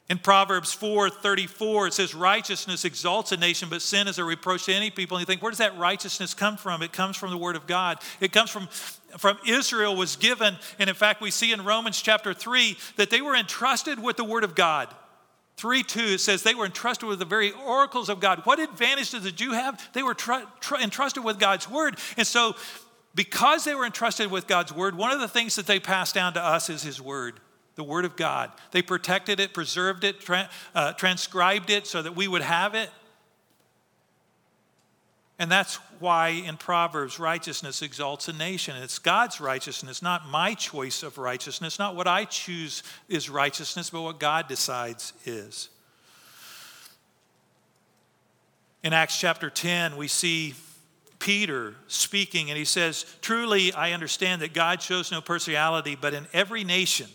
In 0.08 0.18
Proverbs 0.18 0.72
4 0.72 1.10
34, 1.10 1.88
it 1.88 1.94
says, 1.94 2.16
Righteousness 2.16 2.86
exalts 2.86 3.34
a 3.34 3.38
nation, 3.38 3.68
but 3.70 3.82
sin 3.82 4.08
is 4.08 4.18
a 4.18 4.24
reproach 4.24 4.66
to 4.66 4.74
any 4.74 4.92
people. 4.92 5.18
And 5.18 5.24
you 5.24 5.26
think, 5.26 5.42
where 5.42 5.52
does 5.52 5.58
that 5.58 5.78
righteousness 5.78 6.34
come 6.34 6.56
from? 6.56 6.82
It 6.82 6.94
comes 6.94 7.18
from 7.18 7.32
the 7.32 7.38
Word 7.38 7.58
of 7.58 7.68
God. 7.68 7.98
It 8.22 8.32
comes 8.32 8.50
from, 8.50 8.68
from 9.18 9.38
Israel 9.46 9.96
was 9.96 10.16
given. 10.16 10.58
And 10.80 10.90
in 10.90 10.96
fact, 10.96 11.22
we 11.22 11.32
see 11.32 11.52
in 11.52 11.66
Romans 11.66 12.02
chapter 12.02 12.34
3 12.34 12.78
that 12.96 13.10
they 13.10 13.22
were 13.22 13.36
entrusted 13.36 14.02
with 14.02 14.16
the 14.16 14.24
Word 14.24 14.46
of 14.46 14.56
God. 14.56 14.94
3 15.58 15.84
2, 15.84 16.00
it 16.00 16.22
says 16.22 16.44
they 16.44 16.56
were 16.56 16.66
entrusted 16.66 17.08
with 17.08 17.20
the 17.20 17.26
very 17.26 17.52
oracles 17.52 18.10
of 18.10 18.20
God. 18.20 18.42
What 18.44 18.60
advantage 18.60 19.12
did 19.12 19.24
the 19.24 19.32
Jew 19.32 19.52
have? 19.52 19.82
They 19.94 20.04
were 20.04 20.14
tr- 20.14 20.44
tr- 20.60 20.76
entrusted 20.76 21.24
with 21.24 21.40
God's 21.40 21.70
word. 21.70 21.98
And 22.18 22.28
so, 22.28 22.56
because 23.14 23.64
they 23.64 23.74
were 23.74 23.86
entrusted 23.86 24.30
with 24.30 24.48
God's 24.48 24.74
word, 24.74 24.96
one 24.96 25.12
of 25.12 25.22
the 25.22 25.30
things 25.30 25.56
that 25.56 25.66
they 25.66 25.80
passed 25.80 26.14
down 26.14 26.34
to 26.34 26.44
us 26.44 26.70
is 26.70 26.84
his 26.84 27.00
word, 27.00 27.40
the 27.76 27.84
word 27.84 28.04
of 28.04 28.18
God. 28.18 28.52
They 28.72 28.82
protected 28.82 29.40
it, 29.40 29.54
preserved 29.54 30.04
it, 30.04 30.20
tra- 30.20 30.50
uh, 30.74 30.92
transcribed 30.94 31.70
it 31.70 31.88
so 31.88 32.02
that 32.02 32.16
we 32.16 32.28
would 32.28 32.42
have 32.42 32.76
it. 32.76 32.90
And 35.38 35.52
that's 35.52 35.76
why 36.00 36.30
in 36.30 36.56
Proverbs, 36.56 37.20
righteousness 37.20 37.82
exalts 37.82 38.30
a 38.30 38.34
nation. 38.34 38.78
It's 38.78 39.00
God's 39.00 39.42
righteousness, 39.42 40.02
not 40.02 40.30
my 40.30 40.54
choice 40.54 41.04
of 41.04 41.18
righteousness, 41.18 41.78
not 41.78 41.96
what 41.96 42.08
I 42.08 42.24
choose 42.24 42.84
is 43.10 43.30
righteousness, 43.30 43.90
but 43.90 44.02
what 44.02 44.20
God 44.20 44.48
decides 44.48 45.12
is. 45.26 45.70
In 48.82 48.94
Acts 48.94 49.20
chapter 49.20 49.50
10, 49.50 49.98
we 49.98 50.08
see 50.08 50.54
Peter 51.20 51.76
speaking, 51.88 52.50
and 52.50 52.58
he 52.58 52.66
says, 52.66 53.06
Truly, 53.20 53.74
I 53.74 53.92
understand 53.92 54.42
that 54.42 54.54
God 54.54 54.82
shows 54.82 55.12
no 55.12 55.22
partiality, 55.22 55.96
but 55.96 56.14
in 56.14 56.28
every 56.32 56.64
nation, 56.64 57.08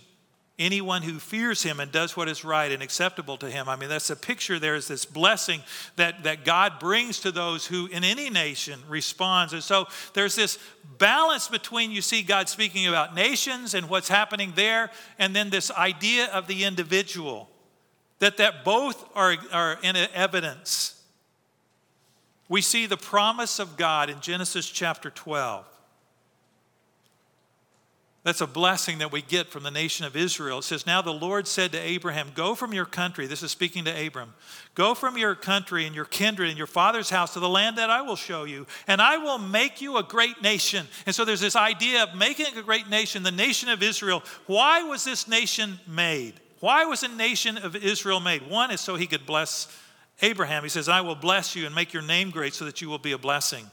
anyone 0.61 1.03
who 1.03 1.19
fears 1.19 1.63
him 1.63 1.81
and 1.81 1.91
does 1.91 2.17
what 2.17 2.29
is 2.29 2.45
right 2.45 2.71
and 2.71 2.83
acceptable 2.83 3.39
to 3.39 3.51
him. 3.51 3.69
I 3.69 3.77
mean, 3.77 3.89
that's 3.89 4.11
a 4.11 4.17
picture 4.17 4.59
there 4.59 4.75
is 4.75 4.87
this 4.87 5.07
blessing 5.07 5.63
that, 5.97 6.23
that 6.25 6.45
God 6.45 6.79
brings 6.79 7.21
to 7.21 7.33
those 7.33 7.67
who 7.67 7.87
in 7.87 8.05
any 8.05 8.29
nation 8.29 8.79
responds. 8.87 9.55
And 9.55 9.63
so 9.63 9.87
there's 10.13 10.37
this 10.37 10.59
balance 10.99 11.49
between, 11.49 11.91
you 11.91 12.03
see 12.03 12.23
God 12.23 12.49
speaking 12.49 12.87
about 12.87 13.15
nations 13.15 13.73
and 13.75 13.89
what's 13.89 14.09
happening 14.09 14.53
there, 14.55 14.91
and 15.19 15.35
then 15.35 15.49
this 15.49 15.71
idea 15.71 16.27
of 16.27 16.47
the 16.47 16.65
individual, 16.65 17.49
that, 18.19 18.37
that 18.37 18.63
both 18.63 19.03
are, 19.17 19.37
are 19.51 19.79
in 19.83 19.97
evidence. 19.97 21.03
We 22.51 22.61
see 22.61 22.85
the 22.85 22.99
promise 22.99 23.59
of 23.59 23.79
God 23.79 24.11
in 24.11 24.21
Genesis 24.21 24.69
chapter 24.69 25.09
12 25.09 25.65
that's 28.23 28.43
a 28.43 28.47
blessing 28.47 28.99
that 28.99 29.13
we 29.13 29.23
get 29.23 29.49
from 29.49 29.63
the 29.63 29.71
nation 29.71 30.05
of 30.05 30.15
Israel. 30.15 30.59
It 30.59 30.65
says, 30.65 30.87
Now 30.87 31.01
the 31.01 31.13
Lord 31.13 31.49
said 31.49 31.73
to 31.73 31.79
Abraham, 31.79 32.33
Go 32.35 32.55
from 32.55 32.75
your 32.75 32.85
country. 32.85 33.27
This 33.27 33.43
is 33.43 33.51
speaking 33.51 33.87
to 33.87 34.07
Abram. 34.07 34.35
Go 34.75 34.95
from 34.95 35.17
your 35.17 35.35
country 35.35 35.87
and 35.87 35.95
your 35.95 36.05
kindred 36.05 36.51
and 36.51 36.59
your 36.59 36.67
father's 36.67 37.09
house 37.09 37.33
to 37.33 37.41
the 37.41 37.49
land 37.49 37.79
that 37.79 37.89
I 37.89 38.03
will 38.03 38.17
show 38.17 38.45
you, 38.45 38.67
and 38.87 39.01
I 39.01 39.17
will 39.17 39.39
make 39.39 39.81
you 39.81 39.97
a 39.97 40.03
great 40.03 40.43
nation. 40.43 40.87
And 41.07 41.15
so 41.15 41.25
there's 41.25 41.41
this 41.41 41.57
idea 41.57 42.03
of 42.03 42.15
making 42.15 42.59
a 42.59 42.63
great 42.63 42.91
nation, 42.91 43.23
the 43.23 43.31
nation 43.31 43.71
of 43.71 43.83
Israel. 43.83 44.23
Why 44.47 44.83
was 44.83 45.03
this 45.03 45.27
nation 45.27 45.81
made? 45.87 46.35
Why 46.61 46.85
was 46.85 47.03
a 47.03 47.09
nation 47.09 47.57
of 47.57 47.75
Israel 47.75 48.21
made? 48.21 48.51
One 48.51 48.71
is 48.71 48.83
so 48.83 48.97
he 48.97 49.07
could 49.07 49.25
bless 49.25 49.67
Abraham. 50.21 50.63
He 50.63 50.69
says, 50.69 50.91
I 50.91 51.01
will 51.01 51.15
bless 51.15 51.57
you 51.57 51.65
and 51.65 51.75
make 51.75 51.95
your 51.95 52.03
name 52.03 52.31
great 52.31 52.53
so 52.53 52.67
that 52.67 52.83
you 52.83 52.91
will 52.91 52.99
be 52.99 53.13
a 53.13 53.19
blessing. 53.19 53.71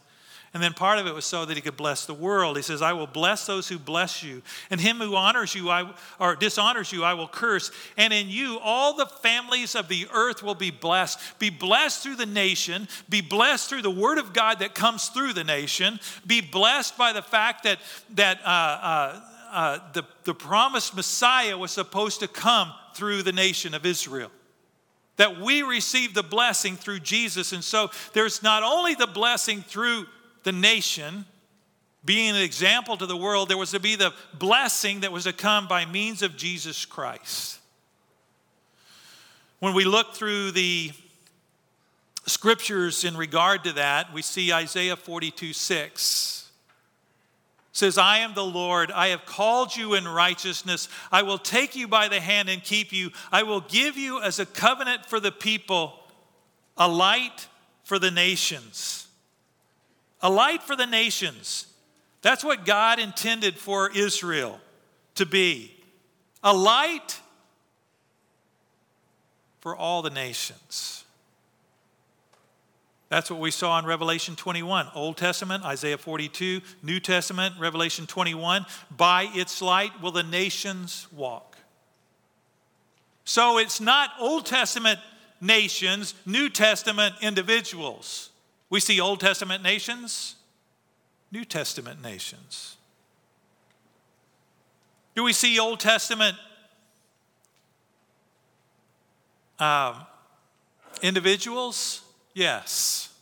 And 0.54 0.64
then 0.64 0.74
part 0.74 0.98
of 0.98 1.08
it 1.08 1.14
was 1.14 1.26
so 1.26 1.46
that 1.46 1.56
he 1.56 1.62
could 1.62 1.76
bless 1.76 2.06
the 2.06 2.14
world. 2.14 2.56
He 2.56 2.64
says, 2.64 2.82
I 2.82 2.94
will 2.94 3.08
bless 3.08 3.46
those 3.46 3.68
who 3.68 3.78
bless 3.78 4.24
you, 4.24 4.42
and 4.70 4.80
him 4.80 4.98
who 4.98 5.16
honors 5.16 5.54
you 5.54 5.70
I, 5.70 5.92
or 6.20 6.36
dishonors 6.36 6.92
you, 6.92 7.04
I 7.04 7.14
will 7.16 7.28
curse. 7.28 7.70
And 7.98 8.14
in 8.14 8.30
you, 8.30 8.58
all 8.60 8.96
the 8.96 9.06
families 9.06 9.76
of 9.76 9.90
the 9.90 10.08
earth 10.14 10.44
will 10.44 10.56
be 10.56 10.72
blessed. 10.72 11.20
Be 11.38 11.50
blessed 11.50 12.02
through 12.02 12.16
the 12.16 12.26
nation, 12.26 12.88
be 13.10 13.22
blessed 13.22 13.70
through 13.70 13.82
the 13.82 13.92
word 13.92 14.18
of 14.18 14.34
God 14.34 14.60
that 14.60 14.74
comes 14.74 15.10
through 15.10 15.34
the 15.34 15.44
nation, 15.44 16.00
be 16.26 16.40
blessed 16.42 16.98
by 16.98 17.12
the 17.14 17.22
fact 17.22 17.64
that, 17.64 17.80
that 18.16 18.40
uh, 18.46 18.50
uh, 18.50 19.22
uh, 19.52 19.80
the, 19.94 20.04
the 20.24 20.34
promised 20.34 20.96
Messiah 20.96 21.58
was 21.58 21.72
supposed 21.72 22.22
to 22.22 22.28
come 22.28 22.72
through 22.94 23.24
the 23.24 23.34
nation 23.34 23.74
of 23.74 23.86
Israel 23.86 24.32
that 25.18 25.40
we 25.40 25.64
receive 25.64 26.14
the 26.14 26.24
blessing 26.24 26.76
through 26.76 27.00
Jesus. 27.00 27.52
And 27.52 27.64
so 27.64 27.90
there's 28.14 28.42
not 28.42 28.64
only 28.64 28.94
the 28.94 29.08
blessing 29.08 29.62
through 29.62 30.06
the 30.48 30.54
nation, 30.54 31.26
being 32.06 32.30
an 32.30 32.42
example 32.42 32.96
to 32.96 33.06
the 33.06 33.18
world, 33.18 33.50
there 33.50 33.58
was 33.58 33.72
to 33.72 33.82
be 33.82 33.98
the 33.98 34.14
blessing 34.34 35.02
that 35.02 35.12
was 35.12 35.26
to 35.26 35.34
come 35.34 35.68
by 35.68 35.86
means 35.86 36.22
of 36.22 36.38
Jesus 36.38 36.86
Christ. 36.86 37.60
When 39.60 39.74
we 39.74 39.84
look 39.84 40.14
through 40.14 40.52
the 40.52 40.92
scriptures 42.28 43.04
in 43.04 43.18
regard 43.18 43.66
to 43.66 43.74
that, 43.74 44.14
we 44.14 44.22
see 44.22 44.54
Isaiah 44.54 44.96
42 44.96 45.52
6 45.52 46.50
says, 47.74 47.98
I 47.98 48.20
am 48.20 48.34
the 48.34 48.46
Lord. 48.46 48.90
I 48.90 49.10
have 49.10 49.26
called 49.26 49.76
you 49.76 49.96
in 49.96 50.08
righteousness. 50.08 50.88
I 51.12 51.24
will 51.24 51.38
take 51.38 51.76
you 51.76 51.90
by 51.90 52.08
the 52.08 52.22
hand 52.22 52.48
and 52.48 52.64
keep 52.64 52.94
you. 52.94 53.12
I 53.34 53.44
will 53.44 53.62
give 53.62 53.98
you 53.98 54.22
as 54.22 54.40
a 54.40 54.46
covenant 54.46 55.06
for 55.06 55.20
the 55.20 55.32
people, 55.32 55.94
a 56.78 56.88
light 56.88 57.48
for 57.84 58.00
the 58.00 58.12
nations 58.12 59.07
a 60.22 60.30
light 60.30 60.64
for 60.64 60.76
the 60.76 60.86
nations. 60.86 61.68
That's 62.22 62.44
what 62.44 62.66
God 62.66 63.00
intended 63.00 63.58
for 63.58 63.92
Israel. 63.96 64.60
to 65.18 65.26
be 65.26 65.74
a 66.44 66.54
light 66.54 67.20
for 69.60 69.76
all 69.76 70.02
the 70.02 70.10
nations. 70.10 71.04
That's 73.10 73.32
what 73.32 73.40
we 73.40 73.52
saw 73.52 73.80
in 73.80 73.86
Revelation 73.86 74.36
21. 74.36 74.88
Old 74.94 75.18
Testament, 75.18 75.64
Isaiah 75.64 75.98
42, 75.98 76.62
New 76.84 77.00
Testament, 77.00 77.56
Revelation 77.58 78.06
21. 78.06 78.66
By 78.96 79.30
its 79.34 79.62
light 79.62 80.02
will 80.02 80.12
the 80.12 80.24
nations 80.24 81.08
walk. 81.12 81.58
So 83.24 83.58
it's 83.58 83.82
not 83.82 84.12
Old 84.20 84.46
Testament 84.46 85.00
nations, 85.42 86.14
New 86.26 86.50
Testament 86.50 87.16
individuals. 87.22 88.27
We 88.70 88.80
see 88.80 89.00
Old 89.00 89.20
Testament 89.20 89.64
nations, 89.64 90.36
New 91.32 91.46
Testament 91.46 92.02
nations. 92.02 92.78
Do 95.16 95.24
we 95.24 95.34
see 95.34 95.58
Old 95.58 95.80
Testament 95.80 96.38
um, 99.58 99.96
individuals? 101.02 102.02
Yes. 102.34 103.14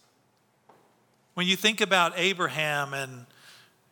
When 1.36 1.48
you 1.48 1.56
think 1.56 1.80
about 1.80 2.14
Abraham 2.18 2.94
and, 2.94 3.26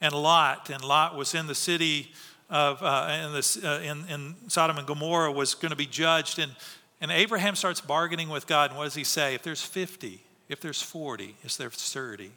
and 0.02 0.14
Lot, 0.14 0.70
and 0.70 0.84
Lot 0.84 1.16
was 1.16 1.36
in 1.36 1.48
the 1.48 1.56
city 1.56 2.12
of, 2.50 2.82
uh, 2.82 3.26
in, 3.26 3.32
the, 3.34 3.62
uh, 3.64 3.80
in, 3.80 4.06
in 4.10 4.36
Sodom 4.50 4.78
and 4.78 4.88
Gomorrah, 4.88 5.32
was 5.32 5.54
going 5.54 5.70
to 5.72 5.78
be 5.78 5.86
judged, 5.86 6.40
and, 6.40 6.54
and 7.00 7.12
Abraham 7.12 7.56
starts 7.56 7.80
bargaining 7.80 8.30
with 8.30 8.48
God, 8.48 8.72
and 8.72 8.78
what 8.78 8.86
does 8.86 8.96
he 8.96 9.04
say? 9.04 9.36
If 9.36 9.44
there's 9.44 9.62
50, 9.62 10.22
if 10.54 10.62
there's 10.62 10.82
40, 10.82 11.36
if 11.44 11.58
there's 11.58 11.74
30. 11.74 12.32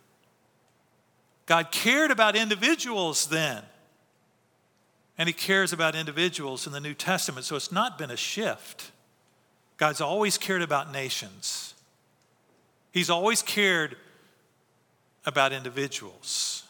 God 1.46 1.70
cared 1.70 2.10
about 2.10 2.34
individuals 2.34 3.28
then. 3.28 3.62
And 5.16 5.28
he 5.28 5.32
cares 5.32 5.72
about 5.72 5.94
individuals 5.94 6.66
in 6.66 6.72
the 6.72 6.80
New 6.80 6.92
Testament. 6.92 7.46
So 7.46 7.56
it's 7.56 7.70
not 7.70 7.96
been 7.96 8.10
a 8.10 8.16
shift. 8.16 8.90
God's 9.76 10.00
always 10.00 10.36
cared 10.36 10.62
about 10.62 10.92
nations. 10.92 11.74
He's 12.92 13.08
always 13.08 13.42
cared 13.42 13.96
about 15.24 15.52
individuals. 15.52 16.64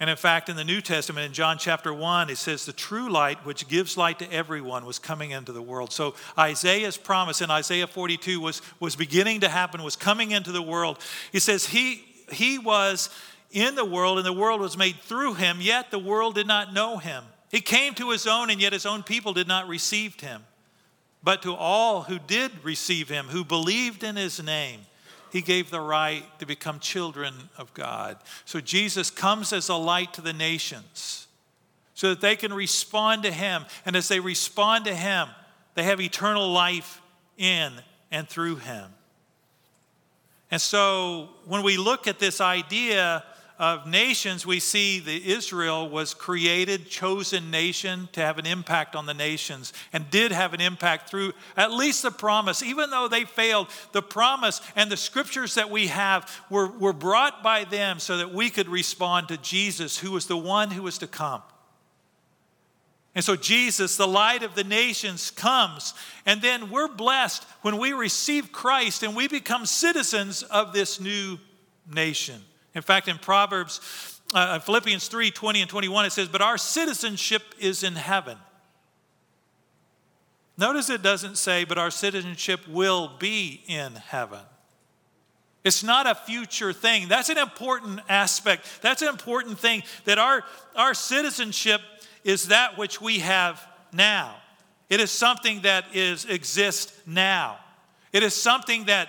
And 0.00 0.08
in 0.08 0.16
fact, 0.16 0.48
in 0.48 0.54
the 0.54 0.64
New 0.64 0.80
Testament, 0.80 1.26
in 1.26 1.32
John 1.32 1.58
chapter 1.58 1.92
1, 1.92 2.30
it 2.30 2.38
says, 2.38 2.64
The 2.64 2.72
true 2.72 3.10
light, 3.10 3.44
which 3.44 3.66
gives 3.66 3.96
light 3.96 4.20
to 4.20 4.32
everyone, 4.32 4.84
was 4.84 5.00
coming 5.00 5.32
into 5.32 5.50
the 5.50 5.62
world. 5.62 5.92
So 5.92 6.14
Isaiah's 6.38 6.96
promise 6.96 7.40
in 7.40 7.50
Isaiah 7.50 7.88
42 7.88 8.40
was, 8.40 8.62
was 8.78 8.94
beginning 8.94 9.40
to 9.40 9.48
happen, 9.48 9.82
was 9.82 9.96
coming 9.96 10.30
into 10.30 10.52
the 10.52 10.62
world. 10.62 10.98
He 11.32 11.40
says, 11.40 11.66
He, 11.66 12.04
he 12.30 12.58
was 12.58 13.10
in 13.50 13.74
the 13.74 13.84
world, 13.84 14.18
and 14.18 14.26
the 14.26 14.32
world 14.32 14.60
was 14.60 14.78
made 14.78 14.96
through 15.00 15.34
him, 15.34 15.58
yet 15.60 15.90
the 15.90 15.98
world 15.98 16.36
did 16.36 16.46
not 16.46 16.72
know 16.72 16.98
him. 16.98 17.24
He 17.50 17.60
came 17.60 17.94
to 17.94 18.10
his 18.10 18.26
own, 18.26 18.50
and 18.50 18.60
yet 18.60 18.72
his 18.72 18.86
own 18.86 19.02
people 19.02 19.32
did 19.32 19.48
not 19.48 19.66
receive 19.66 20.20
him. 20.20 20.44
But 21.24 21.42
to 21.42 21.54
all 21.54 22.02
who 22.02 22.20
did 22.20 22.52
receive 22.62 23.08
him, 23.08 23.26
who 23.26 23.44
believed 23.44 24.04
in 24.04 24.14
his 24.14 24.40
name, 24.40 24.80
he 25.32 25.40
gave 25.40 25.70
the 25.70 25.80
right 25.80 26.24
to 26.38 26.46
become 26.46 26.80
children 26.80 27.34
of 27.56 27.72
God. 27.74 28.18
So 28.44 28.60
Jesus 28.60 29.10
comes 29.10 29.52
as 29.52 29.68
a 29.68 29.74
light 29.74 30.14
to 30.14 30.20
the 30.20 30.32
nations 30.32 31.26
so 31.94 32.10
that 32.10 32.20
they 32.20 32.36
can 32.36 32.52
respond 32.52 33.24
to 33.24 33.32
him. 33.32 33.64
And 33.84 33.96
as 33.96 34.08
they 34.08 34.20
respond 34.20 34.84
to 34.84 34.94
him, 34.94 35.28
they 35.74 35.82
have 35.82 36.00
eternal 36.00 36.50
life 36.50 37.00
in 37.36 37.72
and 38.10 38.28
through 38.28 38.56
him. 38.56 38.90
And 40.50 40.60
so 40.60 41.28
when 41.44 41.62
we 41.62 41.76
look 41.76 42.06
at 42.06 42.18
this 42.18 42.40
idea, 42.40 43.22
of 43.58 43.86
nations, 43.86 44.46
we 44.46 44.60
see 44.60 45.00
that 45.00 45.22
Israel 45.22 45.88
was 45.88 46.14
created, 46.14 46.88
chosen 46.88 47.50
nation 47.50 48.08
to 48.12 48.20
have 48.20 48.38
an 48.38 48.46
impact 48.46 48.94
on 48.94 49.06
the 49.06 49.14
nations, 49.14 49.72
and 49.92 50.08
did 50.10 50.30
have 50.30 50.54
an 50.54 50.60
impact 50.60 51.10
through 51.10 51.32
at 51.56 51.72
least 51.72 52.02
the 52.02 52.10
promise. 52.10 52.62
Even 52.62 52.90
though 52.90 53.08
they 53.08 53.24
failed, 53.24 53.66
the 53.92 54.02
promise 54.02 54.60
and 54.76 54.90
the 54.90 54.96
scriptures 54.96 55.54
that 55.54 55.70
we 55.70 55.88
have 55.88 56.30
were, 56.48 56.68
were 56.68 56.92
brought 56.92 57.42
by 57.42 57.64
them 57.64 57.98
so 57.98 58.18
that 58.18 58.32
we 58.32 58.48
could 58.48 58.68
respond 58.68 59.28
to 59.28 59.36
Jesus, 59.38 59.98
who 59.98 60.12
was 60.12 60.26
the 60.26 60.36
one 60.36 60.70
who 60.70 60.82
was 60.82 60.98
to 60.98 61.08
come. 61.08 61.42
And 63.14 63.24
so, 63.24 63.34
Jesus, 63.34 63.96
the 63.96 64.06
light 64.06 64.44
of 64.44 64.54
the 64.54 64.62
nations, 64.62 65.32
comes. 65.32 65.94
And 66.24 66.40
then 66.40 66.70
we're 66.70 66.86
blessed 66.86 67.42
when 67.62 67.78
we 67.78 67.92
receive 67.92 68.52
Christ 68.52 69.02
and 69.02 69.16
we 69.16 69.26
become 69.26 69.66
citizens 69.66 70.44
of 70.44 70.72
this 70.72 71.00
new 71.00 71.38
nation. 71.92 72.40
In 72.78 72.82
fact, 72.82 73.08
in 73.08 73.18
Proverbs, 73.18 74.20
uh, 74.32 74.60
Philippians 74.60 75.08
3 75.08 75.32
20 75.32 75.62
and 75.62 75.68
21, 75.68 76.06
it 76.06 76.12
says, 76.12 76.28
But 76.28 76.40
our 76.40 76.56
citizenship 76.56 77.42
is 77.58 77.82
in 77.82 77.96
heaven. 77.96 78.38
Notice 80.56 80.88
it 80.88 81.02
doesn't 81.02 81.38
say, 81.38 81.64
But 81.64 81.76
our 81.76 81.90
citizenship 81.90 82.60
will 82.68 83.10
be 83.18 83.64
in 83.66 83.96
heaven. 83.96 84.38
It's 85.64 85.82
not 85.82 86.06
a 86.06 86.14
future 86.14 86.72
thing. 86.72 87.08
That's 87.08 87.30
an 87.30 87.38
important 87.38 88.00
aspect. 88.08 88.80
That's 88.80 89.02
an 89.02 89.08
important 89.08 89.58
thing 89.58 89.82
that 90.04 90.20
our, 90.20 90.44
our 90.76 90.94
citizenship 90.94 91.80
is 92.22 92.46
that 92.46 92.78
which 92.78 93.00
we 93.00 93.18
have 93.18 93.60
now. 93.92 94.36
It 94.88 95.00
is 95.00 95.10
something 95.10 95.62
that 95.62 95.84
is 95.94 96.26
exists 96.26 96.92
now. 97.06 97.58
It 98.12 98.22
is 98.22 98.34
something 98.34 98.84
that 98.84 99.08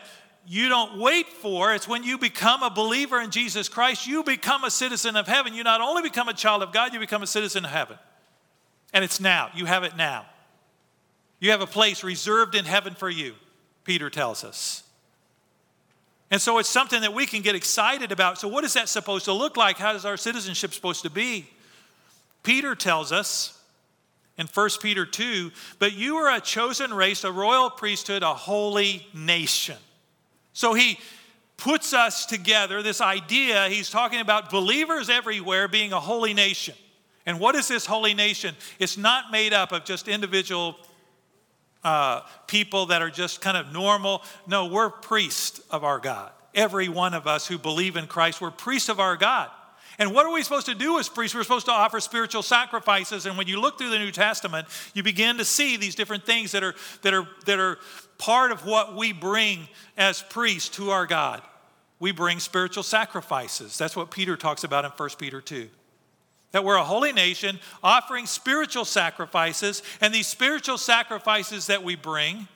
you 0.52 0.68
don't 0.68 0.98
wait 0.98 1.28
for. 1.28 1.76
It's 1.76 1.88
when 1.88 2.02
you 2.02 2.18
become 2.18 2.64
a 2.64 2.72
believer 2.72 3.22
in 3.22 3.30
Jesus 3.30 3.70
Christ, 3.70 4.08
you 4.08 4.24
become 4.24 4.64
a 4.64 4.72
citizen 4.72 5.16
of 5.16 5.28
heaven. 5.28 5.54
You 5.54 5.64
not 5.64 5.80
only 5.80 6.02
become 6.02 6.28
a 6.28 6.34
child 6.34 6.64
of 6.64 6.74
God, 6.74 6.92
you 6.92 7.00
become 7.00 7.22
a 7.22 7.28
citizen 7.28 7.66
of 7.66 7.70
heaven. 7.70 8.00
And 8.92 9.04
it's 9.04 9.20
now. 9.20 9.52
You 9.54 9.66
have 9.66 9.84
it 9.84 9.96
now. 9.96 10.26
You 11.40 11.52
have 11.52 11.62
a 11.62 11.68
place 11.68 12.04
reserved 12.04 12.56
in 12.56 12.66
heaven 12.66 12.96
for 12.96 13.12
you, 13.12 13.36
Peter 13.84 14.10
tells 14.10 14.44
us. 14.44 14.82
And 16.32 16.42
so 16.42 16.58
it's 16.58 16.68
something 16.68 17.02
that 17.02 17.14
we 17.14 17.28
can 17.28 17.44
get 17.44 17.54
excited 17.54 18.12
about. 18.12 18.40
So, 18.40 18.48
what 18.48 18.64
is 18.64 18.74
that 18.74 18.90
supposed 18.90 19.26
to 19.26 19.34
look 19.34 19.56
like? 19.56 19.78
How 19.78 19.94
is 19.94 20.04
our 20.04 20.18
citizenship 20.18 20.74
supposed 20.74 21.04
to 21.04 21.12
be? 21.12 21.48
Peter 22.42 22.74
tells 22.74 23.12
us 23.12 23.56
in 24.36 24.48
1 24.48 24.70
Peter 24.82 25.06
2 25.06 25.52
But 25.78 25.94
you 25.94 26.16
are 26.16 26.36
a 26.36 26.42
chosen 26.42 26.92
race, 26.92 27.24
a 27.24 27.32
royal 27.32 27.70
priesthood, 27.70 28.24
a 28.24 28.34
holy 28.34 29.06
nation 29.14 29.78
so 30.54 30.74
he 30.74 31.00
puts 31.58 31.94
us 31.94 32.26
together, 32.26 32.82
this 32.82 33.02
idea, 33.02 33.68
he's 33.70 33.90
talking 33.90 34.22
about 34.22 34.50
believers 34.50 35.10
everywhere 35.10 35.68
being 35.68 35.94
a 35.94 36.00
holy 36.00 36.34
nation. 36.34 36.76
And 37.26 37.40
what 37.40 37.56
is 37.56 37.68
this 37.68 37.86
holy 37.86 38.14
nation? 38.14 38.56
It's 38.80 38.98
not 38.98 39.32
made 39.32 39.54
up 39.54 39.72
of 39.72 39.86
just 39.86 40.08
individual 40.08 40.78
uh, 41.84 42.22
people 42.48 42.88
that 42.88 43.02
are 43.02 43.10
just 43.10 43.42
kind 43.42 43.58
of 43.58 43.72
normal. 43.72 44.24
No, 44.48 44.68
we're 44.68 44.90
priests 44.90 45.60
of 45.70 45.84
our 45.84 46.00
God. 46.00 46.32
Every 46.56 46.90
one 46.90 47.14
of 47.14 47.28
us 47.28 47.48
who 47.48 47.58
believe 47.58 47.96
in 47.96 48.08
Christ, 48.08 48.42
we're 48.42 48.52
priests 48.52 48.90
of 48.90 49.00
our 49.00 49.16
God. 49.16 49.50
And 50.00 50.14
what 50.14 50.26
are 50.26 50.32
we 50.32 50.42
supposed 50.44 50.66
to 50.68 50.76
do 50.76 50.98
as 50.98 51.10
priests? 51.10 51.36
We're 51.36 51.44
supposed 51.44 51.66
to 51.66 51.74
offer 51.74 52.00
spiritual 52.00 52.42
sacrifices. 52.42 53.26
And 53.26 53.38
when 53.38 53.48
you 53.48 53.60
look 53.60 53.78
through 53.78 53.90
the 53.90 54.00
New 54.00 54.12
Testament, 54.12 54.68
you 54.94 55.04
begin 55.04 55.38
to 55.38 55.46
see 55.46 55.76
these 55.76 55.94
different 55.94 56.26
things 56.26 56.54
that 56.54 56.64
are, 56.64 56.74
that 57.02 57.14
are, 57.14 57.28
that 57.46 57.60
are 57.60 57.78
part 58.20 58.52
of 58.52 58.66
what 58.66 58.96
we 58.96 59.12
bring 59.12 59.68
as 59.98 60.22
priests 60.22 60.70
to 60.76 60.92
our 60.92 61.08
God. 61.08 61.42
We 62.00 62.12
bring 62.12 62.40
spiritual 62.40 62.84
sacrifices. 62.84 63.78
That's 63.78 63.96
what 63.96 64.12
Peter 64.12 64.38
talks 64.38 64.64
about 64.64 64.86
in 64.86 64.92
1 64.92 65.10
Peter 65.18 65.42
2. 65.42 65.68
That 66.52 66.64
we're 66.64 66.76
a 66.76 66.84
holy 66.84 67.14
nation 67.14 67.60
offering 67.84 68.26
spiritual 68.26 68.86
sacrifices, 68.86 69.82
and 70.02 70.14
these 70.14 70.28
spiritual 70.28 70.78
sacrifices 70.78 71.68
that 71.68 71.84
we 71.84 71.96
bring 71.96 72.48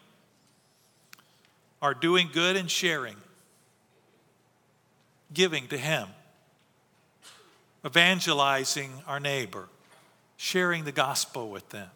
are 1.82 1.94
doing 1.94 2.30
good 2.32 2.56
and 2.56 2.70
sharing, 2.70 3.16
giving 5.34 5.68
to 5.68 5.78
Him, 5.78 6.08
evangelizing 7.86 8.92
our 9.06 9.20
neighbor, 9.20 9.68
sharing 10.38 10.86
the 10.86 10.92
gospel 10.92 11.50
with 11.50 11.70
them. 11.70 11.90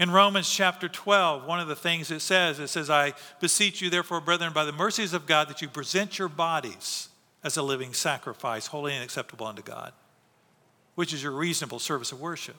In 0.00 0.10
Romans 0.10 0.50
chapter 0.50 0.88
12, 0.88 1.44
one 1.44 1.60
of 1.60 1.68
the 1.68 1.76
things 1.76 2.10
it 2.10 2.20
says, 2.20 2.58
it 2.58 2.68
says, 2.68 2.88
I 2.88 3.12
beseech 3.38 3.82
you, 3.82 3.90
therefore, 3.90 4.22
brethren, 4.22 4.54
by 4.54 4.64
the 4.64 4.72
mercies 4.72 5.12
of 5.12 5.26
God, 5.26 5.48
that 5.48 5.60
you 5.60 5.68
present 5.68 6.18
your 6.18 6.30
bodies 6.30 7.10
as 7.44 7.58
a 7.58 7.62
living 7.62 7.92
sacrifice, 7.92 8.66
holy 8.68 8.94
and 8.94 9.04
acceptable 9.04 9.46
unto 9.46 9.60
God, 9.60 9.92
which 10.94 11.12
is 11.12 11.22
your 11.22 11.32
reasonable 11.32 11.78
service 11.78 12.12
of 12.12 12.20
worship. 12.20 12.56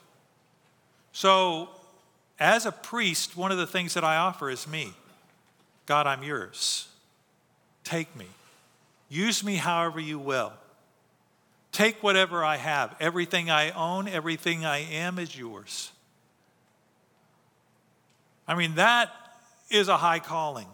So, 1.10 1.70
as 2.38 2.64
a 2.64 2.70
priest, 2.70 3.36
one 3.36 3.50
of 3.50 3.58
the 3.58 3.66
things 3.66 3.94
that 3.94 4.04
I 4.04 4.16
offer 4.18 4.48
is 4.48 4.68
me. 4.68 4.92
God, 5.86 6.06
I'm 6.06 6.22
yours. 6.22 6.86
Take 7.82 8.14
me. 8.14 8.26
Use 9.08 9.42
me 9.42 9.56
however 9.56 9.98
you 9.98 10.20
will. 10.20 10.52
Take 11.72 12.04
whatever 12.04 12.44
I 12.44 12.58
have. 12.58 12.94
Everything 13.00 13.50
I 13.50 13.70
own, 13.72 14.06
everything 14.06 14.64
I 14.64 14.78
am 14.78 15.18
is 15.18 15.36
yours. 15.36 15.91
I 18.46 18.54
mean, 18.54 18.74
that 18.76 19.10
is 19.70 19.88
a 19.88 19.96
high 19.96 20.18
calling. 20.18 20.66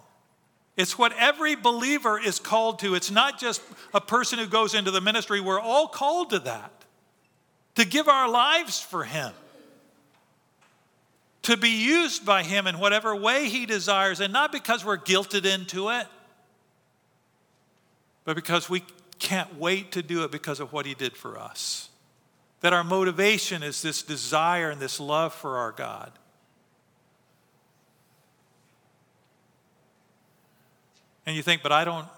It's 0.77 0.97
what 0.97 1.13
every 1.19 1.57
believer 1.57 2.21
is 2.21 2.39
called 2.39 2.79
to. 2.81 2.95
It's 2.95 3.11
not 3.11 3.41
just 3.41 3.61
a 3.93 4.01
person 4.01 4.39
who 4.39 4.47
goes 4.47 4.75
into 4.75 4.91
the 4.91 5.01
ministry. 5.01 5.41
We're 5.41 5.61
all 5.61 5.89
called 5.89 6.31
to 6.31 6.39
that 6.41 6.71
to 7.75 7.85
give 7.85 8.09
our 8.09 8.29
lives 8.29 8.81
for 8.81 9.05
Him, 9.05 9.33
to 11.43 11.57
be 11.57 11.69
used 11.69 12.27
by 12.27 12.43
Him 12.43 12.67
in 12.67 12.79
whatever 12.79 13.15
way 13.15 13.49
He 13.49 13.67
desires, 13.67 14.21
and 14.21 14.33
not 14.33 14.53
because 14.53 14.85
we're 14.85 14.99
guilted 14.99 15.45
into 15.45 15.91
it, 15.91 16.07
but 18.25 18.35
because 18.35 18.69
we 18.69 18.83
can't 19.19 19.59
wait 19.59 19.93
to 19.93 20.03
do 20.03 20.25
it 20.25 20.31
because 20.31 20.61
of 20.61 20.73
what 20.73 20.87
He 20.87 20.95
did 20.95 21.17
for 21.17 21.39
us. 21.39 21.89
That 22.61 22.73
our 22.73 22.85
motivation 22.85 23.63
is 23.63 23.81
this 23.83 24.03
desire 24.03 24.71
and 24.71 24.81
this 24.81 24.99
love 24.99 25.33
for 25.33 25.59
our 25.59 25.73
God. 25.73 26.13
And 31.29 31.37
you 31.37 31.43
think, 31.43 31.63
but 31.63 31.73
I 31.73 31.85
don't, 31.85 32.09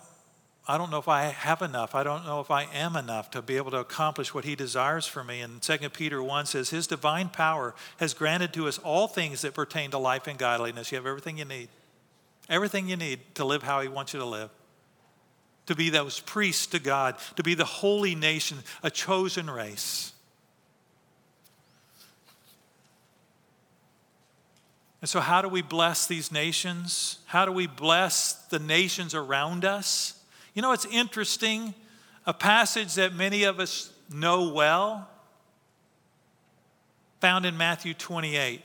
I 0.68 0.78
don't 0.78 0.88
know 0.92 0.98
if 0.98 1.08
I 1.08 1.22
have 1.24 1.62
enough. 1.62 1.96
I 1.96 2.04
don't 2.04 2.24
know 2.24 2.38
if 2.38 2.48
I 2.48 2.68
am 2.72 2.94
enough 2.94 3.28
to 3.32 3.42
be 3.42 3.56
able 3.56 3.72
to 3.72 3.78
accomplish 3.78 4.32
what 4.32 4.44
he 4.44 4.54
desires 4.54 5.04
for 5.04 5.24
me. 5.24 5.40
And 5.40 5.60
2 5.60 5.90
Peter 5.90 6.22
1 6.22 6.46
says, 6.46 6.70
His 6.70 6.86
divine 6.86 7.28
power 7.28 7.74
has 7.96 8.14
granted 8.14 8.52
to 8.52 8.68
us 8.68 8.78
all 8.78 9.08
things 9.08 9.42
that 9.42 9.52
pertain 9.52 9.90
to 9.90 9.98
life 9.98 10.28
and 10.28 10.38
godliness. 10.38 10.92
You 10.92 10.96
have 10.96 11.08
everything 11.08 11.38
you 11.38 11.44
need. 11.44 11.70
Everything 12.48 12.88
you 12.88 12.94
need 12.94 13.18
to 13.34 13.44
live 13.44 13.64
how 13.64 13.80
he 13.80 13.88
wants 13.88 14.14
you 14.14 14.20
to 14.20 14.24
live. 14.24 14.50
To 15.66 15.74
be 15.74 15.90
those 15.90 16.20
priests 16.20 16.68
to 16.68 16.78
God, 16.78 17.16
to 17.34 17.42
be 17.42 17.54
the 17.54 17.64
holy 17.64 18.14
nation, 18.14 18.58
a 18.84 18.92
chosen 18.92 19.50
race. 19.50 20.12
And 25.00 25.08
so, 25.08 25.20
how 25.20 25.40
do 25.40 25.48
we 25.48 25.62
bless 25.62 26.06
these 26.06 26.30
nations? 26.30 27.18
How 27.26 27.46
do 27.46 27.52
we 27.52 27.66
bless 27.66 28.34
the 28.48 28.58
nations 28.58 29.14
around 29.14 29.64
us? 29.64 30.14
You 30.54 30.62
know, 30.62 30.72
it's 30.72 30.86
interesting. 30.86 31.74
A 32.26 32.34
passage 32.34 32.94
that 32.94 33.14
many 33.14 33.44
of 33.44 33.60
us 33.60 33.90
know 34.12 34.50
well, 34.50 35.08
found 37.20 37.46
in 37.46 37.56
Matthew 37.56 37.94
28. 37.94 38.62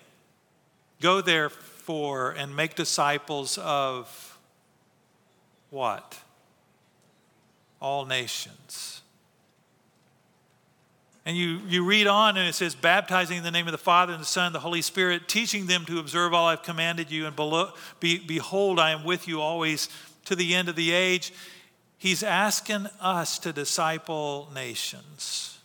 Go 1.01 1.21
therefore 1.21 2.31
and 2.31 2.55
make 2.55 2.75
disciples 2.75 3.57
of 3.57 4.37
what? 5.69 6.19
All 7.79 8.05
nations. 8.05 8.94
And 11.25 11.35
you, 11.35 11.59
you 11.67 11.83
read 11.83 12.05
on, 12.05 12.37
and 12.37 12.47
it 12.47 12.53
says, 12.53 12.75
baptizing 12.75 13.37
in 13.37 13.43
the 13.43 13.49
name 13.49 13.67
of 13.67 13.71
the 13.71 13.79
Father 13.79 14.13
and 14.13 14.21
the 14.21 14.27
Son 14.27 14.47
and 14.47 14.55
the 14.55 14.59
Holy 14.59 14.83
Spirit, 14.83 15.27
teaching 15.27 15.65
them 15.65 15.83
to 15.85 15.97
observe 15.97 16.35
all 16.35 16.47
I've 16.47 16.61
commanded 16.61 17.09
you, 17.09 17.25
and 17.25 17.35
below, 17.35 17.71
be, 17.99 18.19
behold, 18.19 18.79
I 18.79 18.91
am 18.91 19.03
with 19.03 19.27
you 19.27 19.41
always 19.41 19.89
to 20.25 20.35
the 20.35 20.53
end 20.53 20.69
of 20.69 20.75
the 20.75 20.91
age. 20.91 21.33
He's 21.97 22.21
asking 22.21 22.87
us 23.01 23.39
to 23.39 23.51
disciple 23.51 24.51
nations, 24.53 25.57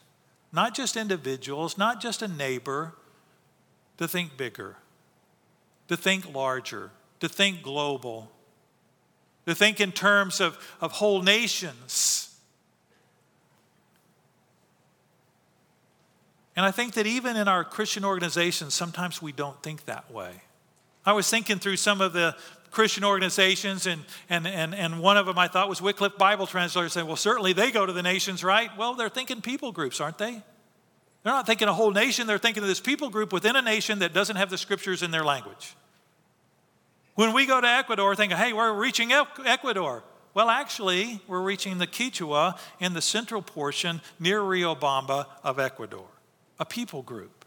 not 0.51 0.75
just 0.75 0.97
individuals, 0.97 1.77
not 1.77 2.01
just 2.01 2.23
a 2.23 2.29
neighbor, 2.29 2.95
to 3.99 4.09
think 4.09 4.39
bigger, 4.39 4.77
to 5.89 5.97
think 5.97 6.33
larger, 6.35 6.91
to 7.21 7.29
think 7.29 7.63
global, 7.63 8.33
to 9.45 9.55
think 9.55 9.79
in 9.79 9.93
terms 9.93 10.41
of, 10.41 10.57
of 10.81 10.93
whole 10.93 11.21
nations 11.21 12.30
And 16.57 16.67
I 16.67 16.71
think 16.71 16.95
that 16.95 17.07
even 17.07 17.37
in 17.37 17.49
our 17.49 17.65
Christian 17.65 18.05
organizations, 18.05 18.75
sometimes 18.75 19.23
we 19.23 19.33
don't 19.33 19.61
think 19.63 19.85
that 19.85 20.11
way. 20.11 20.43
I 21.07 21.13
was 21.13 21.29
thinking 21.31 21.59
through 21.59 21.77
some 21.77 22.01
of 22.01 22.13
the 22.13 22.37
Christian 22.71 23.05
organizations, 23.05 23.87
and, 23.87 24.03
and, 24.29 24.47
and, 24.47 24.75
and 24.75 25.01
one 25.01 25.17
of 25.17 25.27
them 25.27 25.39
I 25.39 25.49
thought 25.49 25.69
was 25.69 25.83
Wycliffe 25.83 26.17
Bible 26.19 26.47
Translators 26.47 26.93
saying, 26.93 27.07
well, 27.07 27.17
certainly 27.17 27.53
they 27.53 27.71
go 27.71 27.85
to 27.85 27.93
the 27.93 28.03
nations, 28.03 28.45
right? 28.45 28.71
Well, 28.77 28.95
they're 28.95 29.09
thinking 29.09 29.41
people 29.41 29.73
groups, 29.73 30.01
aren't 30.01 30.19
they? 30.19 30.43
They're 31.23 31.33
not 31.33 31.47
thinking 31.47 31.69
a 31.69 31.73
whole 31.73 31.91
nation, 31.91 32.27
they're 32.27 32.39
thinking 32.39 32.63
of 32.63 32.69
this 32.69 32.81
people 32.81 33.11
group 33.11 33.33
within 33.33 33.57
a 33.57 33.63
nation 33.63 33.99
that 33.99 34.13
doesn't 34.13 34.37
have 34.37 34.51
the 34.51 34.59
scriptures 34.59 35.03
in 35.03 35.11
their 35.11 35.25
language. 35.25 35.75
When 37.15 37.35
we 37.35 37.45
go 37.45 37.61
to 37.61 37.67
Ecuador, 37.67 38.15
thinking, 38.15 38.39
hey, 38.39 38.53
we're 38.53 38.73
reaching 38.73 39.13
Ecuador. 39.13 40.05
Well, 40.33 40.49
actually, 40.49 41.21
we're 41.27 41.43
reaching 41.43 41.79
the 41.79 41.89
Quichua 41.89 42.57
in 42.79 42.95
the 42.95 43.03
central 43.03 43.43
portion 43.43 44.01
near 44.21 44.41
Riobamba 44.41 45.27
of 45.43 45.59
Ecuador 45.59 46.07
a 46.61 46.65
people 46.65 47.03
group. 47.03 47.41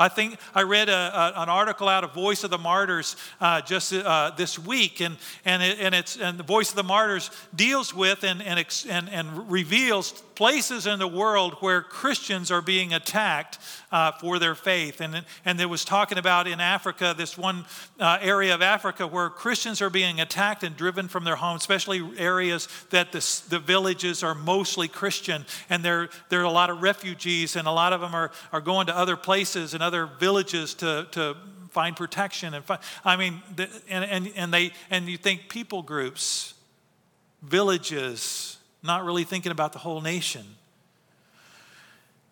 I 0.00 0.08
think 0.08 0.38
I 0.54 0.62
read 0.62 0.88
a, 0.88 0.92
a, 0.92 1.42
an 1.42 1.48
article 1.48 1.88
out 1.88 2.04
of 2.04 2.14
Voice 2.14 2.44
of 2.44 2.50
the 2.50 2.58
Martyrs 2.58 3.16
uh, 3.40 3.60
just 3.62 3.92
uh, 3.92 4.30
this 4.36 4.56
week, 4.56 5.00
and, 5.00 5.16
and, 5.44 5.60
it, 5.60 5.78
and, 5.80 5.92
it's, 5.92 6.16
and 6.16 6.38
the 6.38 6.44
Voice 6.44 6.70
of 6.70 6.76
the 6.76 6.84
Martyrs 6.84 7.32
deals 7.54 7.92
with 7.92 8.22
and, 8.22 8.40
and, 8.40 8.64
and, 8.88 9.08
and 9.08 9.50
reveals 9.50 10.12
places 10.38 10.86
in 10.86 11.00
the 11.00 11.08
world 11.08 11.54
where 11.54 11.82
Christians 11.82 12.52
are 12.52 12.62
being 12.62 12.94
attacked 12.94 13.58
uh, 13.90 14.12
for 14.12 14.38
their 14.38 14.54
faith. 14.54 15.00
And, 15.00 15.24
and 15.44 15.60
it 15.60 15.66
was 15.66 15.84
talking 15.84 16.16
about 16.16 16.46
in 16.46 16.60
Africa, 16.60 17.12
this 17.18 17.36
one 17.36 17.64
uh, 17.98 18.18
area 18.20 18.54
of 18.54 18.62
Africa 18.62 19.04
where 19.04 19.30
Christians 19.30 19.82
are 19.82 19.90
being 19.90 20.20
attacked 20.20 20.62
and 20.62 20.76
driven 20.76 21.08
from 21.08 21.24
their 21.24 21.34
homes, 21.34 21.62
especially 21.62 22.08
areas 22.18 22.68
that 22.90 23.10
the, 23.10 23.42
the 23.48 23.58
villages 23.58 24.22
are 24.22 24.36
mostly 24.36 24.86
Christian. 24.86 25.44
And 25.68 25.84
there, 25.84 26.08
there 26.28 26.40
are 26.40 26.44
a 26.44 26.52
lot 26.52 26.70
of 26.70 26.82
refugees, 26.82 27.56
and 27.56 27.66
a 27.66 27.72
lot 27.72 27.92
of 27.92 28.00
them 28.00 28.14
are, 28.14 28.30
are 28.52 28.60
going 28.60 28.86
to 28.86 28.96
other 28.96 29.16
places 29.16 29.74
and 29.74 29.82
other 29.82 30.06
villages 30.06 30.74
to, 30.74 31.08
to 31.10 31.36
find 31.70 31.96
protection. 31.96 32.54
And 32.54 32.64
find, 32.64 32.80
I 33.04 33.16
mean, 33.16 33.42
and, 33.88 34.04
and, 34.04 34.32
and, 34.36 34.54
they, 34.54 34.70
and 34.88 35.08
you 35.08 35.18
think 35.18 35.48
people 35.48 35.82
groups, 35.82 36.54
villages, 37.42 38.57
not 38.82 39.04
really 39.04 39.24
thinking 39.24 39.52
about 39.52 39.72
the 39.72 39.78
whole 39.78 40.00
nation. 40.00 40.44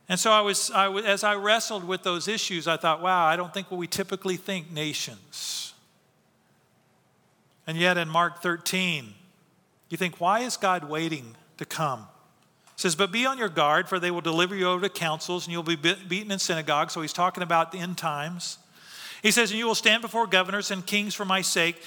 And 0.08 0.20
so 0.20 0.30
I 0.30 0.40
was, 0.40 0.70
I 0.70 0.88
was, 0.88 1.04
as 1.04 1.24
I 1.24 1.34
wrestled 1.34 1.84
with 1.84 2.02
those 2.02 2.28
issues, 2.28 2.68
I 2.68 2.76
thought, 2.76 3.02
wow, 3.02 3.26
I 3.26 3.36
don't 3.36 3.52
think 3.52 3.70
what 3.70 3.78
we 3.78 3.88
typically 3.88 4.36
think 4.36 4.70
nations. 4.70 5.74
And 7.66 7.76
yet 7.76 7.98
in 7.98 8.08
Mark 8.08 8.40
13, 8.42 9.12
you 9.88 9.96
think, 9.96 10.20
why 10.20 10.40
is 10.40 10.56
God 10.56 10.88
waiting 10.88 11.34
to 11.58 11.64
come? 11.64 12.06
It 12.76 12.80
says, 12.80 12.94
But 12.94 13.10
be 13.10 13.26
on 13.26 13.38
your 13.38 13.48
guard, 13.48 13.88
for 13.88 13.98
they 13.98 14.10
will 14.10 14.20
deliver 14.20 14.54
you 14.54 14.68
over 14.68 14.86
to 14.86 14.92
councils, 14.92 15.46
and 15.46 15.52
you'll 15.52 15.62
be 15.62 15.76
beaten 15.76 16.30
in 16.30 16.38
synagogues. 16.38 16.92
So 16.92 17.00
he's 17.00 17.12
talking 17.12 17.42
about 17.42 17.72
the 17.72 17.78
end 17.78 17.96
times. 17.96 18.58
He 19.22 19.30
says, 19.30 19.50
And 19.50 19.58
you 19.58 19.66
will 19.66 19.74
stand 19.74 20.02
before 20.02 20.26
governors 20.26 20.70
and 20.70 20.84
kings 20.84 21.14
for 21.14 21.24
my 21.24 21.40
sake 21.40 21.82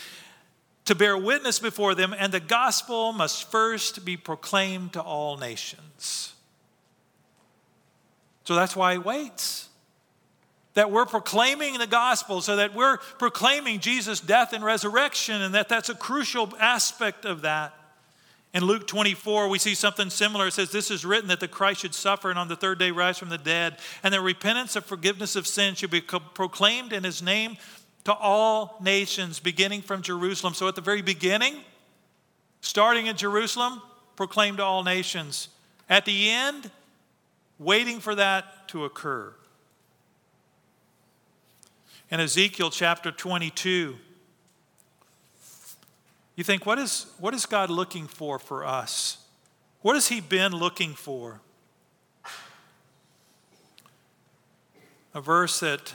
to 0.89 0.95
bear 0.95 1.15
witness 1.15 1.59
before 1.59 1.93
them, 1.93 2.15
and 2.17 2.33
the 2.33 2.39
gospel 2.39 3.13
must 3.13 3.51
first 3.51 4.03
be 4.03 4.17
proclaimed 4.17 4.93
to 4.93 4.99
all 4.99 5.37
nations. 5.37 6.33
So 8.43 8.55
that's 8.55 8.75
why 8.75 8.93
he 8.93 8.97
waits. 8.97 9.69
That 10.73 10.89
we're 10.89 11.05
proclaiming 11.05 11.77
the 11.77 11.85
gospel, 11.85 12.41
so 12.41 12.55
that 12.55 12.73
we're 12.73 12.97
proclaiming 13.19 13.81
Jesus' 13.81 14.19
death 14.19 14.51
and 14.51 14.65
resurrection, 14.65 15.43
and 15.43 15.53
that 15.53 15.69
that's 15.69 15.89
a 15.89 15.93
crucial 15.93 16.51
aspect 16.59 17.23
of 17.23 17.43
that. 17.43 17.75
In 18.51 18.63
Luke 18.63 18.87
24, 18.87 19.47
we 19.47 19.59
see 19.59 19.75
something 19.75 20.09
similar. 20.09 20.47
It 20.47 20.53
says, 20.53 20.71
This 20.71 20.89
is 20.89 21.05
written 21.05 21.27
that 21.27 21.39
the 21.39 21.47
Christ 21.47 21.81
should 21.81 21.93
suffer 21.93 22.31
and 22.31 22.39
on 22.39 22.47
the 22.47 22.55
third 22.55 22.79
day 22.79 22.89
rise 22.89 23.19
from 23.19 23.29
the 23.29 23.37
dead, 23.37 23.77
and 24.01 24.11
that 24.11 24.21
repentance 24.21 24.75
and 24.75 24.83
forgiveness 24.83 25.35
of 25.35 25.45
sin 25.45 25.75
should 25.75 25.91
be 25.91 26.01
proclaimed 26.01 26.93
in 26.93 27.03
his 27.03 27.21
name 27.21 27.57
to 28.09 28.15
all 28.15 28.75
nations, 28.81 29.39
beginning 29.39 29.83
from 29.83 30.01
Jerusalem. 30.01 30.55
So 30.55 30.67
at 30.67 30.73
the 30.73 30.81
very 30.81 31.03
beginning, 31.03 31.57
starting 32.59 33.05
in 33.05 33.15
Jerusalem, 33.15 33.83
proclaim 34.15 34.57
to 34.57 34.63
all 34.63 34.83
nations. 34.83 35.49
At 35.87 36.05
the 36.05 36.31
end, 36.31 36.71
waiting 37.59 37.99
for 37.99 38.15
that 38.15 38.67
to 38.69 38.83
occur. 38.83 39.31
In 42.09 42.19
Ezekiel 42.19 42.71
chapter 42.71 43.11
22, 43.11 43.95
you 46.35 46.43
think, 46.43 46.65
what 46.65 46.79
is, 46.79 47.05
what 47.19 47.35
is 47.35 47.45
God 47.45 47.69
looking 47.69 48.07
for 48.07 48.39
for 48.39 48.65
us? 48.65 49.19
What 49.83 49.93
has 49.93 50.07
He 50.07 50.19
been 50.19 50.51
looking 50.51 50.95
for? 50.95 51.41
A 55.13 55.21
verse 55.21 55.59
that 55.59 55.93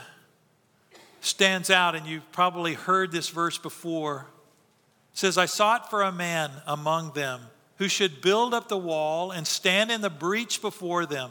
stands 1.25 1.71
out, 1.71 1.95
and 1.95 2.07
you've 2.07 2.31
probably 2.33 2.75
heard 2.75 3.13
this 3.13 3.29
verse 3.29 3.59
before. 3.59 4.27
It 5.13 5.19
says, 5.19 5.39
I 5.39 5.47
sought 5.47 5.91
for 5.91 6.03
a 6.03 6.13
man 6.13 6.51
among 6.67 7.13
them 7.13 7.41
who 7.77 7.89
should 7.89 8.21
build 8.21 8.55
up 8.55 8.69
the 8.69 8.79
wall 8.79 9.31
and 9.31 9.47
stand 9.47 9.91
in 9.91 10.01
the 10.01 10.11
breach 10.11 10.61
before 10.61 11.07
them, 11.07 11.31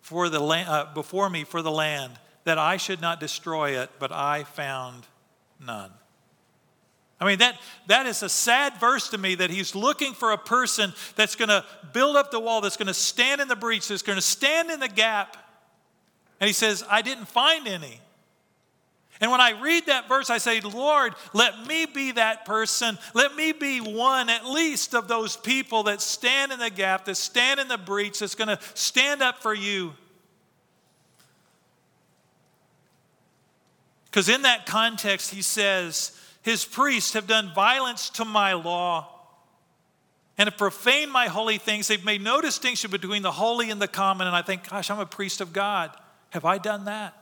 for 0.00 0.28
the 0.28 0.40
la- 0.40 0.56
uh, 0.56 0.94
before 0.94 1.28
me 1.28 1.44
for 1.44 1.62
the 1.62 1.70
land, 1.70 2.12
that 2.44 2.58
I 2.58 2.76
should 2.76 3.00
not 3.00 3.20
destroy 3.20 3.80
it, 3.80 3.90
but 3.98 4.10
I 4.12 4.44
found 4.44 5.06
none. 5.64 5.90
I 7.20 7.24
mean, 7.24 7.38
that, 7.38 7.60
that 7.86 8.06
is 8.06 8.24
a 8.24 8.28
sad 8.28 8.78
verse 8.80 9.10
to 9.10 9.18
me 9.18 9.36
that 9.36 9.50
he's 9.50 9.76
looking 9.76 10.12
for 10.12 10.32
a 10.32 10.38
person 10.38 10.92
that's 11.14 11.36
going 11.36 11.50
to 11.50 11.64
build 11.92 12.16
up 12.16 12.32
the 12.32 12.40
wall, 12.40 12.60
that's 12.60 12.76
going 12.76 12.88
to 12.88 12.94
stand 12.94 13.40
in 13.40 13.46
the 13.46 13.54
breach, 13.54 13.86
that's 13.88 14.02
going 14.02 14.16
to 14.16 14.22
stand 14.22 14.72
in 14.72 14.80
the 14.80 14.88
gap. 14.88 15.36
And 16.40 16.48
he 16.48 16.52
says, 16.52 16.82
I 16.90 17.00
didn't 17.02 17.26
find 17.26 17.68
any. 17.68 18.00
And 19.22 19.30
when 19.30 19.40
I 19.40 19.52
read 19.52 19.86
that 19.86 20.08
verse, 20.08 20.30
I 20.30 20.38
say, 20.38 20.60
Lord, 20.60 21.14
let 21.32 21.64
me 21.68 21.86
be 21.86 22.10
that 22.12 22.44
person. 22.44 22.98
Let 23.14 23.36
me 23.36 23.52
be 23.52 23.78
one, 23.78 24.28
at 24.28 24.44
least, 24.44 24.96
of 24.96 25.06
those 25.06 25.36
people 25.36 25.84
that 25.84 26.00
stand 26.00 26.50
in 26.50 26.58
the 26.58 26.70
gap, 26.70 27.04
that 27.04 27.14
stand 27.14 27.60
in 27.60 27.68
the 27.68 27.78
breach, 27.78 28.18
that's 28.18 28.34
going 28.34 28.48
to 28.48 28.58
stand 28.74 29.22
up 29.22 29.40
for 29.40 29.54
you. 29.54 29.92
Because 34.06 34.28
in 34.28 34.42
that 34.42 34.66
context, 34.66 35.32
he 35.32 35.40
says, 35.40 36.18
His 36.42 36.64
priests 36.64 37.12
have 37.12 37.28
done 37.28 37.52
violence 37.54 38.10
to 38.10 38.24
my 38.24 38.54
law 38.54 39.08
and 40.36 40.48
have 40.48 40.58
profaned 40.58 41.12
my 41.12 41.28
holy 41.28 41.58
things. 41.58 41.86
They've 41.86 42.04
made 42.04 42.22
no 42.22 42.40
distinction 42.40 42.90
between 42.90 43.22
the 43.22 43.30
holy 43.30 43.70
and 43.70 43.80
the 43.80 43.86
common. 43.86 44.26
And 44.26 44.34
I 44.34 44.42
think, 44.42 44.68
gosh, 44.68 44.90
I'm 44.90 44.98
a 44.98 45.06
priest 45.06 45.40
of 45.40 45.52
God. 45.52 45.92
Have 46.30 46.44
I 46.44 46.58
done 46.58 46.86
that? 46.86 47.21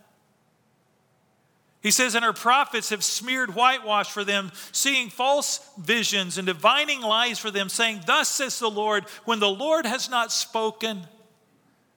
He 1.82 1.90
says, 1.90 2.14
and 2.14 2.24
her 2.24 2.34
prophets 2.34 2.90
have 2.90 3.02
smeared 3.02 3.54
whitewash 3.54 4.10
for 4.10 4.22
them, 4.22 4.52
seeing 4.70 5.08
false 5.08 5.66
visions 5.78 6.36
and 6.36 6.46
divining 6.46 7.00
lies 7.00 7.38
for 7.38 7.50
them, 7.50 7.70
saying, 7.70 8.02
Thus 8.06 8.28
says 8.28 8.58
the 8.58 8.70
Lord, 8.70 9.04
when 9.24 9.40
the 9.40 9.48
Lord 9.48 9.86
has 9.86 10.10
not 10.10 10.30
spoken. 10.30 11.06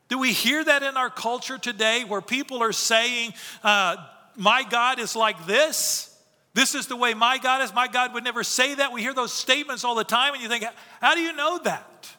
Do 0.07 0.17
we 0.19 0.31
hear 0.31 0.63
that 0.63 0.83
in 0.83 0.95
our 0.95 1.09
culture 1.09 1.57
today 1.57 2.05
where 2.05 2.21
people 2.21 2.63
are 2.63 2.71
saying, 2.71 3.33
uh, 3.61 3.97
My 4.37 4.63
God 4.63 4.99
is 4.99 5.17
like 5.17 5.45
this? 5.47 6.09
This 6.53 6.75
is 6.75 6.87
the 6.87 6.95
way 6.95 7.13
my 7.13 7.37
God 7.37 7.61
is. 7.61 7.73
My 7.73 7.87
God 7.87 8.13
would 8.13 8.23
never 8.23 8.43
say 8.43 8.75
that. 8.75 8.93
We 8.93 9.01
hear 9.01 9.13
those 9.13 9.33
statements 9.33 9.83
all 9.83 9.95
the 9.95 10.03
time, 10.03 10.33
and 10.33 10.41
you 10.41 10.47
think, 10.47 10.63
How 11.01 11.13
do 11.13 11.21
you 11.21 11.33
know 11.33 11.59
that? 11.63 12.09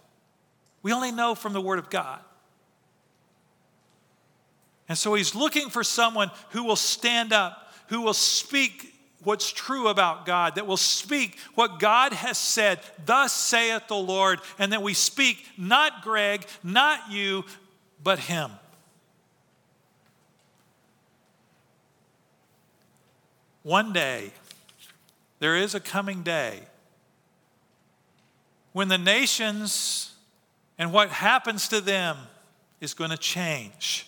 We 0.82 0.92
only 0.92 1.12
know 1.12 1.34
from 1.34 1.54
the 1.54 1.62
Word 1.62 1.78
of 1.78 1.88
God. 1.88 2.20
And 4.94 4.98
so 5.00 5.14
he's 5.14 5.34
looking 5.34 5.70
for 5.70 5.82
someone 5.82 6.30
who 6.50 6.62
will 6.62 6.76
stand 6.76 7.32
up, 7.32 7.72
who 7.88 8.02
will 8.02 8.14
speak 8.14 8.94
what's 9.24 9.50
true 9.50 9.88
about 9.88 10.24
God, 10.24 10.54
that 10.54 10.68
will 10.68 10.76
speak 10.76 11.36
what 11.56 11.80
God 11.80 12.12
has 12.12 12.38
said, 12.38 12.78
thus 13.04 13.32
saith 13.32 13.88
the 13.88 13.96
Lord, 13.96 14.38
and 14.56 14.72
that 14.72 14.84
we 14.84 14.94
speak 14.94 15.44
not 15.58 16.02
Greg, 16.02 16.46
not 16.62 17.10
you, 17.10 17.44
but 18.04 18.20
him. 18.20 18.52
One 23.64 23.92
day, 23.92 24.30
there 25.40 25.56
is 25.56 25.74
a 25.74 25.80
coming 25.80 26.22
day 26.22 26.60
when 28.72 28.86
the 28.86 28.98
nations 28.98 30.14
and 30.78 30.92
what 30.92 31.08
happens 31.08 31.66
to 31.66 31.80
them 31.80 32.16
is 32.80 32.94
going 32.94 33.10
to 33.10 33.16
change. 33.16 34.06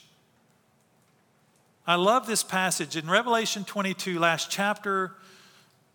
I 1.88 1.94
love 1.94 2.26
this 2.26 2.42
passage 2.42 2.96
in 2.96 3.08
Revelation 3.08 3.62
22, 3.62 4.18
last 4.18 4.50
chapter 4.50 5.12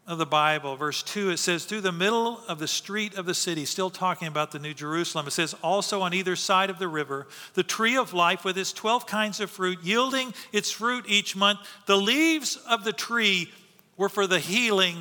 of 0.07 0.17
the 0.17 0.25
Bible, 0.25 0.77
verse 0.77 1.03
2, 1.03 1.31
it 1.31 1.37
says, 1.37 1.65
Through 1.65 1.81
the 1.81 1.91
middle 1.91 2.39
of 2.47 2.59
the 2.59 2.67
street 2.67 3.15
of 3.15 3.25
the 3.25 3.33
city, 3.33 3.65
still 3.65 3.89
talking 3.89 4.29
about 4.29 4.51
the 4.51 4.59
New 4.59 4.73
Jerusalem, 4.73 5.27
it 5.27 5.31
says, 5.31 5.53
Also 5.61 6.01
on 6.01 6.13
either 6.13 6.37
side 6.37 6.69
of 6.69 6.79
the 6.79 6.87
river, 6.87 7.27
the 7.55 7.63
tree 7.63 7.97
of 7.97 8.13
life 8.13 8.45
with 8.45 8.57
its 8.57 8.71
12 8.71 9.05
kinds 9.05 9.41
of 9.41 9.51
fruit, 9.51 9.79
yielding 9.83 10.33
its 10.53 10.71
fruit 10.71 11.03
each 11.09 11.35
month. 11.35 11.59
The 11.87 11.97
leaves 11.97 12.55
of 12.69 12.85
the 12.85 12.93
tree 12.93 13.51
were 13.97 14.09
for 14.09 14.27
the 14.27 14.39
healing 14.39 14.95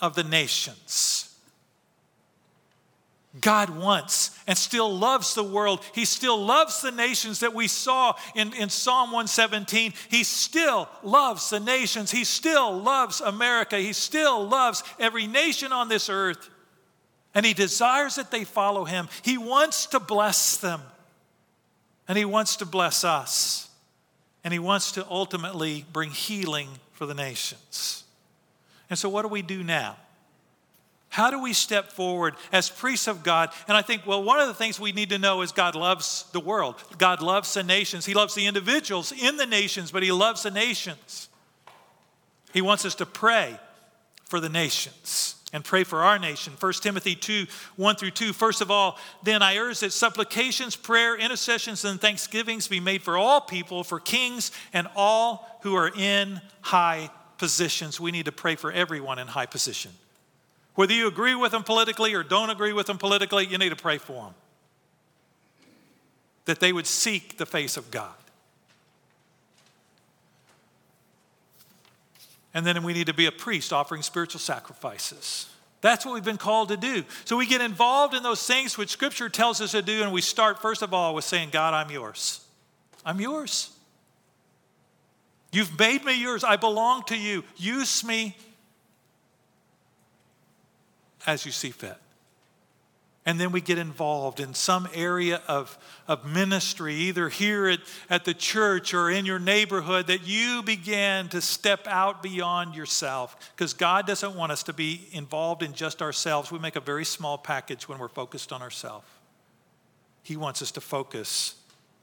of 0.00 0.14
the 0.14 0.24
nations. 0.24 1.33
God 3.40 3.70
wants 3.70 4.38
and 4.46 4.56
still 4.56 4.96
loves 4.96 5.34
the 5.34 5.42
world. 5.42 5.80
He 5.92 6.04
still 6.04 6.38
loves 6.38 6.80
the 6.80 6.92
nations 6.92 7.40
that 7.40 7.52
we 7.52 7.66
saw 7.66 8.14
in, 8.36 8.54
in 8.54 8.68
Psalm 8.68 9.10
117. 9.10 9.92
He 10.08 10.22
still 10.22 10.88
loves 11.02 11.50
the 11.50 11.58
nations. 11.58 12.12
He 12.12 12.22
still 12.22 12.80
loves 12.80 13.20
America. 13.20 13.76
He 13.76 13.92
still 13.92 14.46
loves 14.46 14.84
every 15.00 15.26
nation 15.26 15.72
on 15.72 15.88
this 15.88 16.08
earth. 16.08 16.48
And 17.34 17.44
He 17.44 17.54
desires 17.54 18.14
that 18.14 18.30
they 18.30 18.44
follow 18.44 18.84
Him. 18.84 19.08
He 19.22 19.36
wants 19.36 19.86
to 19.86 19.98
bless 19.98 20.56
them. 20.58 20.80
And 22.06 22.16
He 22.16 22.24
wants 22.24 22.56
to 22.56 22.64
bless 22.64 23.02
us. 23.02 23.68
And 24.44 24.52
He 24.52 24.60
wants 24.60 24.92
to 24.92 25.04
ultimately 25.10 25.84
bring 25.92 26.10
healing 26.10 26.68
for 26.92 27.06
the 27.06 27.14
nations. 27.14 28.04
And 28.88 28.96
so, 28.96 29.08
what 29.08 29.22
do 29.22 29.28
we 29.28 29.42
do 29.42 29.64
now? 29.64 29.96
How 31.14 31.30
do 31.30 31.38
we 31.38 31.52
step 31.52 31.92
forward 31.92 32.34
as 32.50 32.68
priests 32.68 33.06
of 33.06 33.22
God? 33.22 33.50
And 33.68 33.76
I 33.76 33.82
think, 33.82 34.04
well, 34.04 34.20
one 34.20 34.40
of 34.40 34.48
the 34.48 34.54
things 34.54 34.80
we 34.80 34.90
need 34.90 35.10
to 35.10 35.18
know 35.18 35.42
is 35.42 35.52
God 35.52 35.76
loves 35.76 36.24
the 36.32 36.40
world. 36.40 36.74
God 36.98 37.22
loves 37.22 37.54
the 37.54 37.62
nations. 37.62 38.04
He 38.04 38.14
loves 38.14 38.34
the 38.34 38.48
individuals 38.48 39.12
in 39.12 39.36
the 39.36 39.46
nations, 39.46 39.92
but 39.92 40.02
He 40.02 40.10
loves 40.10 40.42
the 40.42 40.50
nations. 40.50 41.28
He 42.52 42.60
wants 42.60 42.84
us 42.84 42.96
to 42.96 43.06
pray 43.06 43.60
for 44.24 44.40
the 44.40 44.48
nations 44.48 45.36
and 45.52 45.62
pray 45.62 45.84
for 45.84 46.02
our 46.02 46.18
nation. 46.18 46.54
1 46.58 46.72
Timothy 46.82 47.14
2 47.14 47.46
1 47.76 47.94
through 47.94 48.10
2. 48.10 48.32
First 48.32 48.60
of 48.60 48.72
all, 48.72 48.98
then 49.22 49.40
I 49.40 49.58
urge 49.58 49.78
that 49.80 49.92
supplications, 49.92 50.74
prayer, 50.74 51.14
intercessions, 51.14 51.84
and 51.84 52.00
thanksgivings 52.00 52.66
be 52.66 52.80
made 52.80 53.02
for 53.02 53.16
all 53.16 53.40
people, 53.40 53.84
for 53.84 54.00
kings, 54.00 54.50
and 54.72 54.88
all 54.96 55.60
who 55.62 55.76
are 55.76 55.92
in 55.96 56.40
high 56.60 57.08
positions. 57.38 58.00
We 58.00 58.10
need 58.10 58.24
to 58.24 58.32
pray 58.32 58.56
for 58.56 58.72
everyone 58.72 59.20
in 59.20 59.28
high 59.28 59.46
position. 59.46 59.92
Whether 60.74 60.92
you 60.92 61.06
agree 61.06 61.34
with 61.34 61.52
them 61.52 61.62
politically 61.62 62.14
or 62.14 62.22
don't 62.22 62.50
agree 62.50 62.72
with 62.72 62.86
them 62.86 62.98
politically, 62.98 63.46
you 63.46 63.58
need 63.58 63.70
to 63.70 63.76
pray 63.76 63.98
for 63.98 64.24
them. 64.24 64.34
That 66.46 66.60
they 66.60 66.72
would 66.72 66.86
seek 66.86 67.38
the 67.38 67.46
face 67.46 67.76
of 67.76 67.90
God. 67.90 68.14
And 72.52 72.64
then 72.64 72.82
we 72.84 72.92
need 72.92 73.06
to 73.06 73.14
be 73.14 73.26
a 73.26 73.32
priest 73.32 73.72
offering 73.72 74.02
spiritual 74.02 74.40
sacrifices. 74.40 75.48
That's 75.80 76.06
what 76.06 76.14
we've 76.14 76.24
been 76.24 76.38
called 76.38 76.68
to 76.70 76.76
do. 76.76 77.04
So 77.24 77.36
we 77.36 77.46
get 77.46 77.60
involved 77.60 78.14
in 78.14 78.22
those 78.22 78.46
things 78.46 78.78
which 78.78 78.90
Scripture 78.90 79.28
tells 79.28 79.60
us 79.60 79.72
to 79.72 79.82
do, 79.82 80.02
and 80.02 80.12
we 80.12 80.22
start, 80.22 80.62
first 80.62 80.80
of 80.82 80.94
all, 80.94 81.14
with 81.14 81.24
saying, 81.24 81.50
God, 81.50 81.74
I'm 81.74 81.90
yours. 81.90 82.40
I'm 83.04 83.20
yours. 83.20 83.70
You've 85.52 85.78
made 85.78 86.04
me 86.04 86.20
yours. 86.20 86.42
I 86.42 86.56
belong 86.56 87.04
to 87.04 87.16
you. 87.16 87.44
Use 87.56 88.02
me 88.02 88.36
as 91.26 91.44
you 91.46 91.52
see 91.52 91.70
fit. 91.70 91.96
And 93.26 93.40
then 93.40 93.52
we 93.52 93.62
get 93.62 93.78
involved 93.78 94.38
in 94.38 94.52
some 94.52 94.86
area 94.92 95.40
of, 95.48 95.78
of 96.06 96.26
ministry, 96.26 96.94
either 96.94 97.30
here 97.30 97.68
at, 97.68 97.80
at 98.10 98.26
the 98.26 98.34
church 98.34 98.92
or 98.92 99.10
in 99.10 99.24
your 99.24 99.38
neighborhood, 99.38 100.08
that 100.08 100.26
you 100.26 100.62
begin 100.62 101.28
to 101.30 101.40
step 101.40 101.86
out 101.86 102.22
beyond 102.22 102.74
yourself. 102.74 103.52
Because 103.56 103.72
God 103.72 104.06
doesn't 104.06 104.34
want 104.34 104.52
us 104.52 104.62
to 104.64 104.74
be 104.74 105.08
involved 105.12 105.62
in 105.62 105.72
just 105.72 106.02
ourselves. 106.02 106.52
We 106.52 106.58
make 106.58 106.76
a 106.76 106.80
very 106.80 107.06
small 107.06 107.38
package 107.38 107.88
when 107.88 107.98
we're 107.98 108.08
focused 108.08 108.52
on 108.52 108.60
ourselves. 108.60 109.06
He 110.22 110.36
wants 110.36 110.60
us 110.60 110.72
to 110.72 110.82
focus 110.82 111.54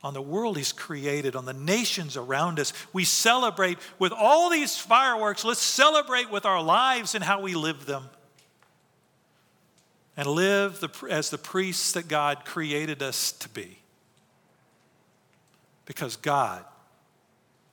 on 0.04 0.16
the 0.16 0.22
world 0.22 0.58
He's 0.58 0.72
created, 0.72 1.36
on 1.36 1.46
the 1.46 1.54
nations 1.54 2.18
around 2.18 2.60
us. 2.60 2.74
We 2.94 3.04
celebrate 3.04 3.78
with 4.00 4.12
all 4.12 4.50
these 4.50 4.76
fireworks. 4.76 5.46
Let's 5.46 5.62
celebrate 5.62 6.32
with 6.32 6.46
our 6.46 6.64
lives 6.64 7.14
and 7.14 7.24
how 7.24 7.42
we 7.42 7.54
live 7.54 7.86
them 7.86 8.10
and 10.18 10.28
live 10.28 10.80
the, 10.80 10.90
as 11.10 11.30
the 11.30 11.38
priests 11.38 11.94
that 11.94 12.08
God 12.08 12.46
created 12.46 13.02
us 13.02 13.32
to 13.34 13.50
be. 13.50 13.80
Because 15.86 16.16
God 16.16 16.64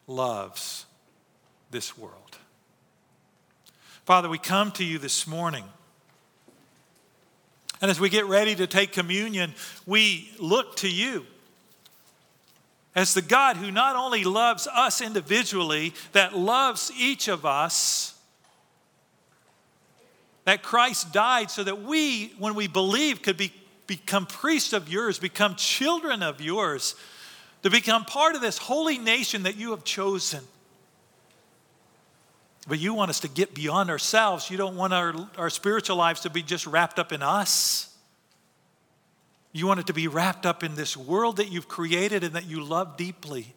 loves 0.07 0.87
this 1.71 1.97
world. 1.99 2.39
Father, 4.05 4.29
we 4.29 4.39
come 4.39 4.73
to 4.73 4.85
you 4.85 4.99
this 4.99 5.27
morning. 5.27 5.65
And 7.81 7.91
as 7.91 8.01
we 8.01 8.09
get 8.09 8.27
ready 8.27 8.55
to 8.57 8.67
take 8.67 8.93
communion, 8.93 9.55
we 9.87 10.31
look 10.39 10.77
to 10.77 10.89
you 10.89 11.27
as 12.95 13.15
the 13.15 13.23
God 13.23 13.57
who 13.57 13.71
not 13.71 13.95
only 13.95 14.25
loves 14.25 14.67
us 14.67 15.01
individually, 15.01 15.95
that 16.13 16.37
loves 16.37 16.91
each 16.99 17.29
of 17.29 17.47
us 17.47 18.18
that 20.49 20.63
Christ 20.63 21.13
died 21.13 21.51
so 21.51 21.63
that 21.63 21.83
we, 21.83 22.29
when 22.39 22.55
we 22.55 22.69
believe, 22.69 23.21
could 23.21 23.37
be, 23.37 23.53
become 23.87 24.25
priests 24.25 24.73
of 24.73 24.89
yours, 24.89 25.19
become 25.19 25.55
children 25.57 26.23
of 26.23 26.41
yours, 26.41 26.95
to 27.65 27.69
become 27.69 28.07
part 28.07 28.35
of 28.35 28.41
this 28.41 28.57
holy 28.57 28.97
nation 28.97 29.43
that 29.43 29.57
you 29.57 29.73
have 29.73 29.85
chosen. 29.85 30.43
But 32.67 32.79
you 32.79 32.95
want 32.95 33.11
us 33.11 33.21
to 33.21 33.29
get 33.29 33.55
beyond 33.55 33.91
ourselves. 33.91 34.51
You 34.51 34.57
don't 34.57 34.75
want 34.75 34.95
our, 34.95 35.15
our 35.37 35.51
spiritual 35.51 35.97
lives 35.97 36.23
to 36.23 36.31
be 36.31 36.43
just 36.43 36.67
wrapped 36.67 36.99
up 36.99 37.13
in 37.13 37.23
us. 37.23 37.95
You 39.53 39.67
want 39.67 39.81
it 39.81 39.89
to 39.89 39.93
be 39.93 40.09
wrapped 40.09 40.47
up 40.47 40.65
in 40.65 40.77
this 40.77 40.97
world 40.97 41.37
that 41.37 41.53
you've 41.53 41.69
created 41.69 42.25
and 42.25 42.37
that 42.37 42.47
you 42.47 42.65
love 42.65 42.97
deeply. 42.97 43.55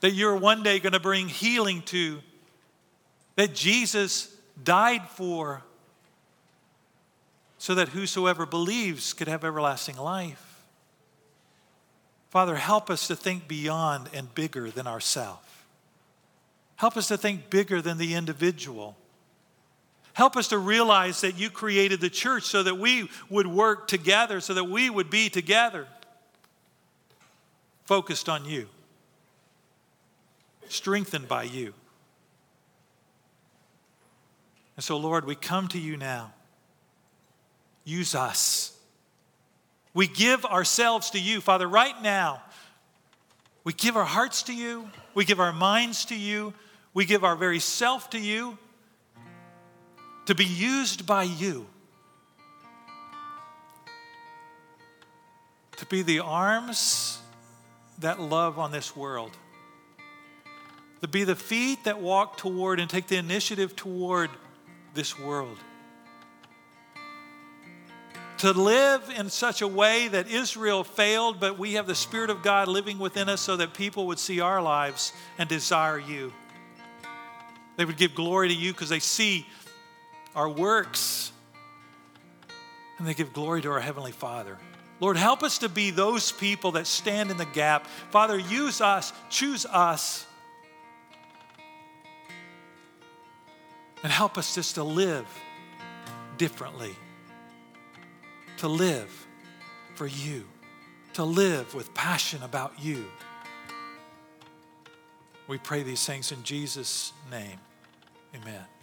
That 0.00 0.12
you're 0.12 0.36
one 0.36 0.62
day 0.62 0.78
going 0.78 0.94
to 0.94 0.98
bring 0.98 1.28
healing 1.28 1.82
to. 1.82 2.20
That 3.34 3.54
Jesus 3.54 4.32
died 4.62 5.08
for 5.08 5.62
so 7.58 7.74
that 7.74 7.90
whosoever 7.90 8.46
believes 8.46 9.12
could 9.12 9.28
have 9.28 9.44
everlasting 9.44 9.96
life. 9.96 10.64
Father, 12.30 12.56
help 12.56 12.90
us 12.90 13.06
to 13.08 13.16
think 13.16 13.48
beyond 13.48 14.08
and 14.12 14.34
bigger 14.34 14.70
than 14.70 14.86
ourselves. 14.86 15.42
Help 16.76 16.96
us 16.96 17.08
to 17.08 17.16
think 17.16 17.48
bigger 17.48 17.80
than 17.80 17.96
the 17.96 18.14
individual. 18.14 18.96
Help 20.12 20.36
us 20.36 20.48
to 20.48 20.58
realize 20.58 21.22
that 21.22 21.38
you 21.38 21.48
created 21.48 22.00
the 22.00 22.10
church 22.10 22.44
so 22.44 22.62
that 22.62 22.76
we 22.76 23.08
would 23.30 23.46
work 23.46 23.88
together, 23.88 24.40
so 24.40 24.54
that 24.54 24.64
we 24.64 24.90
would 24.90 25.08
be 25.08 25.30
together, 25.30 25.86
focused 27.84 28.28
on 28.28 28.44
you, 28.44 28.68
strengthened 30.68 31.28
by 31.28 31.44
you 31.44 31.72
And 34.76 34.84
so, 34.84 34.96
Lord, 34.98 35.24
we 35.24 35.34
come 35.34 35.68
to 35.68 35.78
you 35.78 35.96
now. 35.96 36.32
Use 37.84 38.14
us. 38.14 38.76
We 39.94 40.06
give 40.06 40.44
ourselves 40.44 41.10
to 41.10 41.18
you, 41.18 41.40
Father, 41.40 41.66
right 41.66 42.00
now. 42.02 42.42
We 43.64 43.72
give 43.72 43.96
our 43.96 44.04
hearts 44.04 44.44
to 44.44 44.54
you. 44.54 44.90
We 45.14 45.24
give 45.24 45.40
our 45.40 45.52
minds 45.52 46.04
to 46.06 46.14
you. 46.14 46.52
We 46.92 47.06
give 47.06 47.24
our 47.24 47.36
very 47.36 47.58
self 47.58 48.10
to 48.10 48.18
you 48.18 48.58
to 50.26 50.34
be 50.34 50.44
used 50.44 51.06
by 51.06 51.22
you. 51.22 51.66
To 55.76 55.86
be 55.86 56.02
the 56.02 56.20
arms 56.20 57.18
that 58.00 58.20
love 58.20 58.58
on 58.58 58.72
this 58.72 58.94
world. 58.94 59.30
To 61.00 61.08
be 61.08 61.24
the 61.24 61.36
feet 61.36 61.84
that 61.84 62.00
walk 62.00 62.36
toward 62.36 62.80
and 62.80 62.90
take 62.90 63.06
the 63.06 63.16
initiative 63.16 63.76
toward 63.76 64.30
this 64.96 65.18
world. 65.18 65.58
To 68.38 68.52
live 68.52 69.02
in 69.16 69.30
such 69.30 69.62
a 69.62 69.68
way 69.68 70.08
that 70.08 70.28
Israel 70.28 70.84
failed, 70.84 71.38
but 71.40 71.58
we 71.58 71.74
have 71.74 71.86
the 71.86 71.94
Spirit 71.94 72.28
of 72.28 72.42
God 72.42 72.68
living 72.68 72.98
within 72.98 73.28
us 73.28 73.40
so 73.40 73.56
that 73.56 73.72
people 73.72 74.08
would 74.08 74.18
see 74.18 74.40
our 74.40 74.60
lives 74.60 75.12
and 75.38 75.48
desire 75.48 75.98
you. 75.98 76.32
They 77.76 77.84
would 77.84 77.96
give 77.96 78.14
glory 78.14 78.48
to 78.48 78.54
you 78.54 78.72
because 78.72 78.88
they 78.88 78.98
see 78.98 79.46
our 80.34 80.48
works 80.48 81.32
and 82.98 83.06
they 83.06 83.14
give 83.14 83.32
glory 83.32 83.62
to 83.62 83.70
our 83.70 83.80
Heavenly 83.80 84.12
Father. 84.12 84.58
Lord, 85.00 85.16
help 85.16 85.42
us 85.42 85.58
to 85.58 85.68
be 85.68 85.90
those 85.90 86.32
people 86.32 86.72
that 86.72 86.86
stand 86.86 87.30
in 87.30 87.36
the 87.36 87.44
gap. 87.46 87.86
Father, 88.10 88.38
use 88.38 88.80
us, 88.80 89.12
choose 89.28 89.66
us, 89.66 90.25
and 94.06 94.12
help 94.12 94.38
us 94.38 94.54
just 94.54 94.76
to 94.76 94.84
live 94.84 95.26
differently, 96.38 96.94
to 98.58 98.68
live 98.68 99.26
for 99.96 100.06
you, 100.06 100.44
to 101.14 101.24
live 101.24 101.74
with 101.74 101.92
passion 101.92 102.40
about 102.44 102.74
you. 102.78 103.06
We 105.48 105.58
pray 105.58 105.82
these 105.82 106.06
things 106.06 106.30
in 106.30 106.44
Jesus' 106.44 107.14
name. 107.32 107.58
Amen. 108.32 108.75